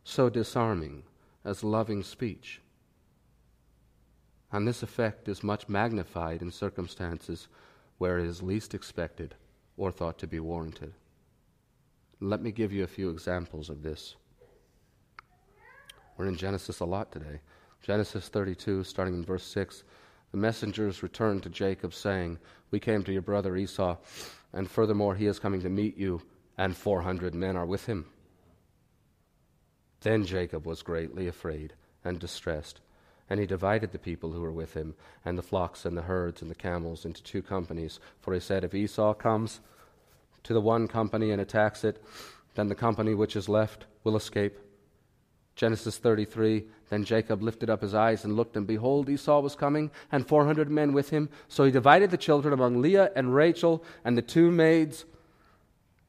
[0.03, 1.03] so disarming
[1.45, 2.59] as loving speech.
[4.51, 7.49] And this effect is much magnified in circumstances
[7.99, 9.35] where it is least expected
[9.77, 10.93] or thought to be warranted.
[12.19, 14.15] Let me give you a few examples of this.
[16.17, 17.41] We're in Genesis a lot today.
[17.81, 19.83] Genesis 32, starting in verse 6.
[20.31, 22.39] The messengers returned to Jacob, saying,
[22.71, 23.97] We came to your brother Esau,
[24.53, 26.21] and furthermore, he is coming to meet you,
[26.57, 28.05] and 400 men are with him.
[30.01, 32.81] Then Jacob was greatly afraid and distressed,
[33.33, 34.93] and he divided the people who were with him,
[35.25, 37.99] and the flocks and the herds and the camels, into two companies.
[38.21, 39.59] For he said, If Esau comes
[40.43, 41.99] to the one company and attacks it,
[42.53, 44.59] then the company which is left will escape.
[45.55, 49.89] Genesis 33 Then Jacob lifted up his eyes and looked, and behold, Esau was coming,
[50.11, 51.27] and 400 men with him.
[51.47, 55.05] So he divided the children among Leah and Rachel and the two maids.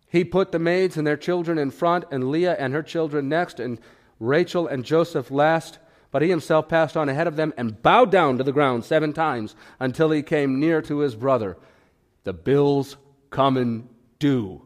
[0.07, 3.61] He put the maids and their children in front, and Leah and her children next,
[3.61, 3.79] and
[4.20, 5.79] Rachel and Joseph last.
[6.15, 9.12] But he himself passed on ahead of them and bowed down to the ground seven
[9.12, 11.57] times until he came near to his brother.
[12.23, 12.97] The bills
[13.31, 13.89] coming
[14.21, 14.62] due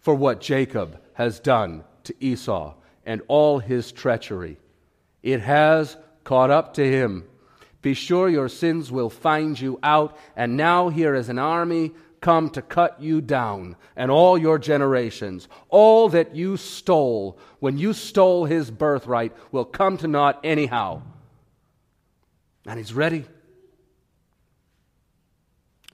[0.00, 2.74] for what Jacob has done to Esau
[3.06, 4.58] and all his treachery.
[5.22, 7.22] It has caught up to him.
[7.80, 11.92] Be sure your sins will find you out, and now here is an army
[12.24, 15.46] come to cut you down and all your generations.
[15.68, 21.02] All that you stole when you stole his birthright will come to naught anyhow.
[22.66, 23.26] And he's ready.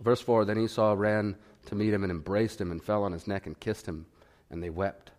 [0.00, 1.34] Verse 4 Then Esau ran
[1.66, 4.06] to meet him and embraced him and fell on his neck and kissed him,
[4.50, 5.10] and they wept.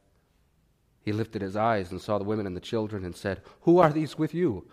[1.03, 3.91] He lifted his eyes and saw the women and the children and said, Who are
[3.91, 4.65] these with you?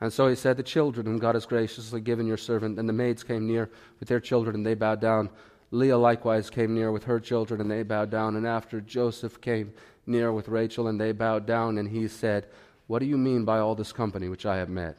[0.00, 2.78] And so he said, The children whom God has graciously given your servant.
[2.78, 5.30] And the maids came near with their children, and they bowed down.
[5.70, 8.36] Leah likewise came near with her children, and they bowed down.
[8.36, 9.72] And after Joseph came
[10.06, 11.78] near with Rachel, and they bowed down.
[11.78, 12.46] And he said,
[12.86, 14.96] What do you mean by all this company which I have met?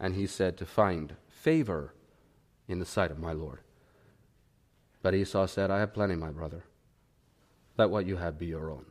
[0.00, 1.94] And he said, To find favor
[2.68, 3.60] in the sight of my Lord.
[5.02, 6.64] But Esau said, I have plenty, my brother.
[7.78, 8.86] Let what you have be your own.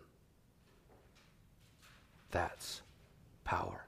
[2.31, 2.81] That's
[3.43, 3.84] power.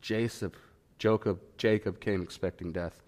[0.00, 0.54] Jacob,
[0.98, 3.02] Jacob, Jacob came expecting death,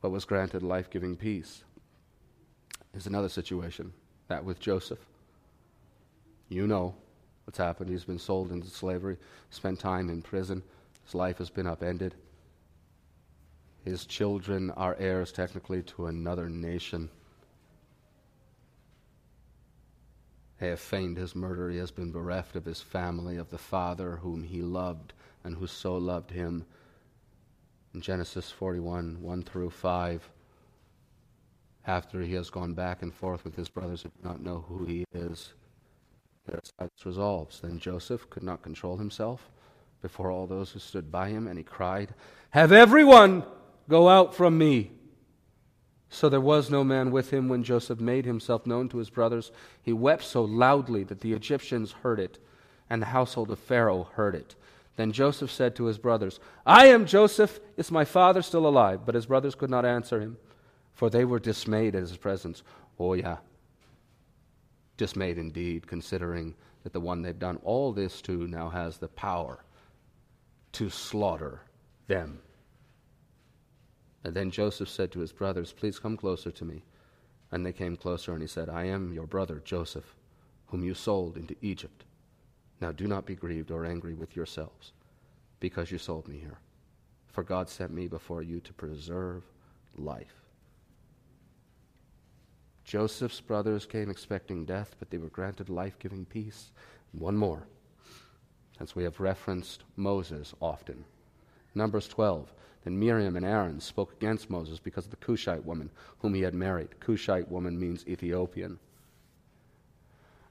[0.00, 1.64] but was granted life giving peace.
[2.94, 3.92] Is another situation,
[4.28, 4.98] that with Joseph.
[6.48, 6.94] You know
[7.44, 7.90] what's happened.
[7.90, 9.18] He's been sold into slavery,
[9.50, 10.62] spent time in prison,
[11.04, 12.14] his life has been upended.
[13.84, 17.08] His children are heirs technically to another nation.
[20.60, 21.70] They have feigned his murder.
[21.70, 25.14] He has been bereft of his family, of the father whom he loved
[25.48, 26.66] and who so loved him.
[27.94, 30.30] In Genesis 41, 1 through 5,
[31.86, 34.84] after he has gone back and forth with his brothers and do not know who
[34.84, 35.54] he is,
[36.44, 36.60] their
[37.02, 37.60] resolves.
[37.60, 39.50] Then Joseph could not control himself
[40.02, 42.12] before all those who stood by him, and he cried,
[42.50, 43.42] Have everyone
[43.88, 44.90] go out from me.
[46.10, 49.50] So there was no man with him when Joseph made himself known to his brothers.
[49.82, 52.38] He wept so loudly that the Egyptians heard it,
[52.90, 54.54] and the household of Pharaoh heard it.
[54.98, 57.60] Then Joseph said to his brothers, I am Joseph.
[57.76, 59.06] Is my father still alive?
[59.06, 60.38] But his brothers could not answer him,
[60.92, 62.64] for they were dismayed at his presence.
[62.98, 63.36] Oh, yeah.
[64.96, 69.62] Dismayed indeed, considering that the one they've done all this to now has the power
[70.72, 71.60] to slaughter
[72.08, 72.40] them.
[74.24, 76.82] And then Joseph said to his brothers, Please come closer to me.
[77.52, 80.16] And they came closer, and he said, I am your brother Joseph,
[80.66, 82.04] whom you sold into Egypt.
[82.80, 84.92] Now do not be grieved or angry with yourselves,
[85.60, 86.58] because you sold me here.
[87.28, 89.44] For God sent me before you to preserve
[89.96, 90.34] life.
[92.84, 96.72] Joseph's brothers came expecting death, but they were granted life giving peace.
[97.12, 97.66] One more,
[98.78, 101.04] since we have referenced Moses often.
[101.74, 102.52] Numbers 12.
[102.84, 106.54] Then Miriam and Aaron spoke against Moses because of the Cushite woman whom he had
[106.54, 106.98] married.
[107.00, 108.78] Cushite woman means Ethiopian.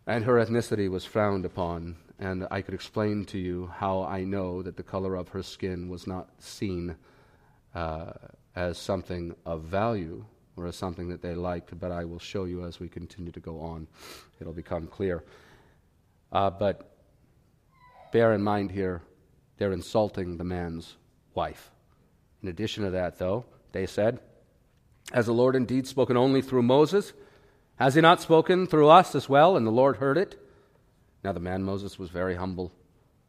[0.08, 4.64] And her ethnicity was frowned upon, and I could explain to you how I know
[4.64, 6.96] that the color of her skin was not seen
[7.76, 8.14] uh,
[8.56, 10.24] as something of value
[10.56, 13.42] or as something that they liked, but I will show you as we continue to
[13.42, 13.86] go on.
[14.40, 15.26] It'll become clear.
[16.32, 16.90] Uh, but
[18.14, 19.02] bear in mind here,
[19.58, 20.96] they're insulting the man's
[21.34, 21.70] wife.
[22.42, 23.44] In addition to that, though,
[23.74, 24.22] they said,
[25.12, 27.12] Has the Lord indeed spoken only through Moses?
[27.78, 29.56] Has he not spoken through us as well?
[29.56, 30.40] And the Lord heard it.
[31.24, 32.72] Now the man Moses was very humble,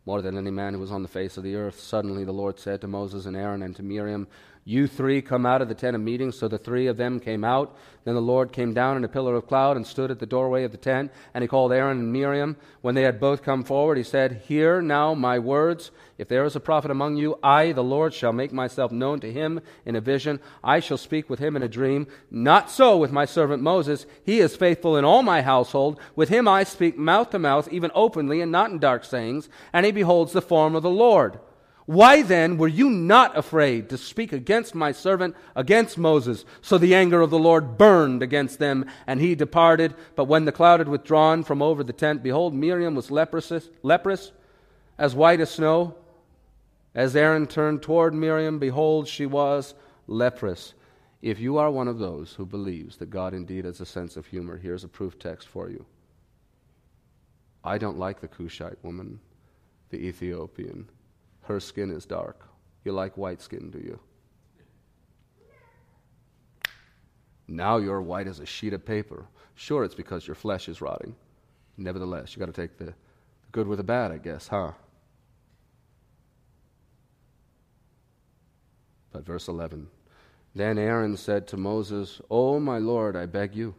[0.07, 1.79] more than any man who was on the face of the earth.
[1.79, 4.27] Suddenly the Lord said to Moses and Aaron and to Miriam,
[4.69, 6.31] you three come out of the tent of meeting.
[6.31, 7.75] So the three of them came out.
[8.05, 10.63] Then the Lord came down in a pillar of cloud and stood at the doorway
[10.63, 11.11] of the tent.
[11.33, 12.55] And he called Aaron and Miriam.
[12.83, 15.91] When they had both come forward, he said, Hear now my words.
[16.19, 19.33] If there is a prophet among you, I, the Lord, shall make myself known to
[19.33, 20.39] him in a vision.
[20.63, 22.07] I shall speak with him in a dream.
[22.31, 24.05] Not so with my servant Moses.
[24.23, 25.99] He is faithful in all my household.
[26.15, 29.49] With him I speak mouth to mouth, even openly, and not in dark sayings.
[29.73, 31.39] And he beholds the form of the Lord.
[31.89, 36.45] Why then were you not afraid to speak against my servant, against Moses?
[36.61, 39.95] So the anger of the Lord burned against them, and he departed.
[40.15, 44.33] But when the cloud had withdrawn from over the tent, behold, Miriam was leprous, leprous
[44.99, 45.95] as white as snow.
[46.95, 49.73] As Aaron turned toward Miriam, behold, she was
[50.07, 50.75] leprous.
[51.23, 54.27] If you are one of those who believes that God indeed has a sense of
[54.27, 55.87] humor, here's a proof text for you.
[57.65, 59.21] I don't like the Cushite woman,
[59.89, 60.91] the Ethiopian.
[61.49, 62.47] Her skin is dark.
[62.85, 63.99] You like white skin, do you?
[67.49, 69.25] Now you're white as a sheet of paper.
[69.55, 71.17] Sure, it's because your flesh is rotting.
[71.79, 72.95] Nevertheless, you got to take the, the
[73.51, 74.73] good with the bad, I guess, huh?
[79.11, 79.89] But verse 11
[80.55, 83.75] Then Aaron said to Moses, O my Lord, I beg you,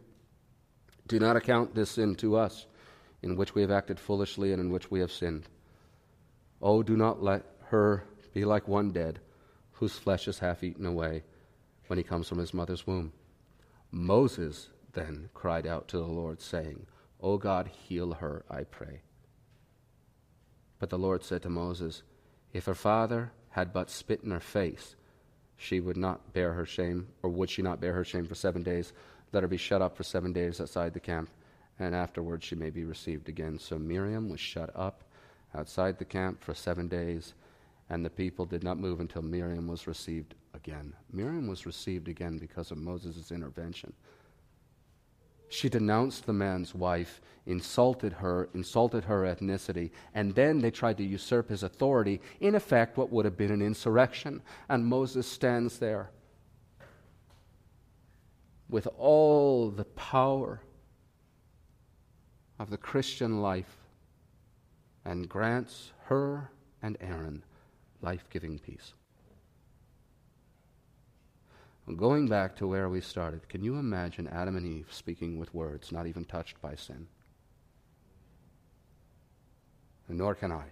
[1.08, 2.66] do not account this sin to us,
[3.22, 5.48] in which we have acted foolishly and in which we have sinned.
[6.64, 8.04] Oh, do not let her
[8.34, 9.20] be like one dead,
[9.74, 11.24] whose flesh is half eaten away
[11.88, 13.14] when he comes from his mother's womb.
[13.92, 16.86] Moses then cried out to the Lord, saying,
[17.22, 19.02] O God, heal her, I pray.
[20.80, 22.04] But the Lord said to Moses,
[22.54, 24.96] If her father had but spit in her face,
[25.56, 28.64] she would not bear her shame, or would she not bear her shame for seven
[28.64, 28.94] days?
[29.32, 31.30] Let her be shut up for seven days outside the camp,
[31.78, 33.60] and afterwards she may be received again.
[33.60, 35.04] So Miriam was shut up
[35.54, 37.34] outside the camp for seven days
[37.90, 40.94] and the people did not move until Miriam was received again.
[41.12, 43.94] Miriam was received again because of Moses' intervention.
[45.52, 51.04] She denounced the man's wife, insulted her, insulted her ethnicity, and then they tried to
[51.04, 54.44] usurp his authority, in effect, what would have been an insurrection.
[54.70, 56.12] And Moses stands there
[58.70, 60.62] with all the power
[62.60, 63.78] of the Christian life
[65.04, 66.52] and grants her
[66.84, 67.44] and Aaron
[68.02, 68.94] life giving peace.
[71.98, 75.92] Going back to where we started, can you imagine Adam and Eve speaking with words
[75.92, 77.08] not even touched by sin?
[80.08, 80.66] Nor can I.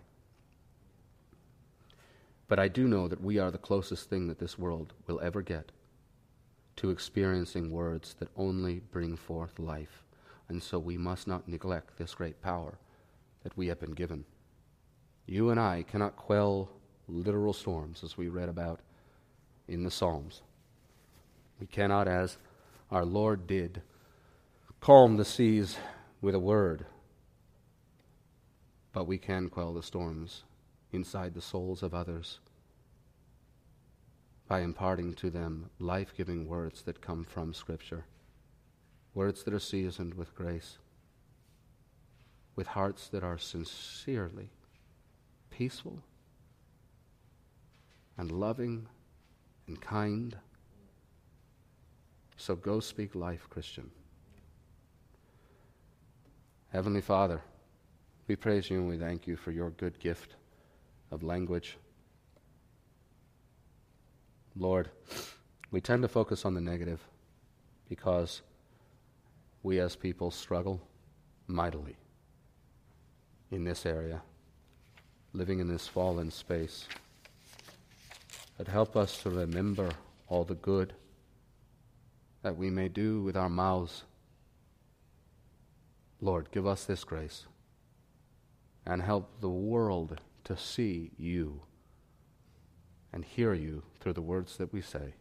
[2.48, 5.42] But I do know that we are the closest thing that this world will ever
[5.42, 5.72] get
[6.78, 10.04] to experiencing words that only bring forth life.
[10.50, 12.78] and so we must not neglect this great power
[13.44, 14.24] that we have been given.
[15.26, 16.70] You and I cannot quell
[17.08, 18.80] literal storms, as we read about
[19.68, 20.42] in the Psalms.
[21.60, 22.38] We cannot, as
[22.92, 23.82] our Lord did,
[24.80, 25.78] calm the seas
[26.22, 26.86] with a word,
[28.94, 30.44] but we can quell the storms
[30.92, 32.40] inside the souls of others
[34.48, 38.06] by imparting to them life giving words that come from Scripture,
[39.14, 40.78] words that are seasoned with grace,
[42.56, 44.50] with hearts that are sincerely
[45.50, 46.02] peaceful
[48.18, 48.88] and loving
[49.68, 50.36] and kind.
[52.38, 53.90] So go speak life, Christian.
[56.72, 57.42] Heavenly Father,
[58.28, 60.36] we praise you and we thank you for your good gift
[61.12, 61.78] of language.
[64.56, 64.90] Lord,
[65.72, 67.00] we tend to focus on the negative
[67.88, 68.42] because
[69.64, 70.82] we as people struggle
[71.48, 71.96] mightily
[73.52, 74.22] in this area,
[75.34, 76.88] living in this fallen space.
[78.58, 79.90] But help us to remember
[80.28, 80.94] all the good
[82.42, 84.04] that we may do with our mouths.
[86.20, 87.46] Lord, give us this grace
[88.86, 91.62] and help the world to see you
[93.14, 95.14] and hear you through the words that we say.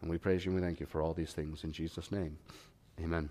[0.00, 2.38] And we praise you and we thank you for all these things in Jesus' name.
[3.00, 3.30] Amen.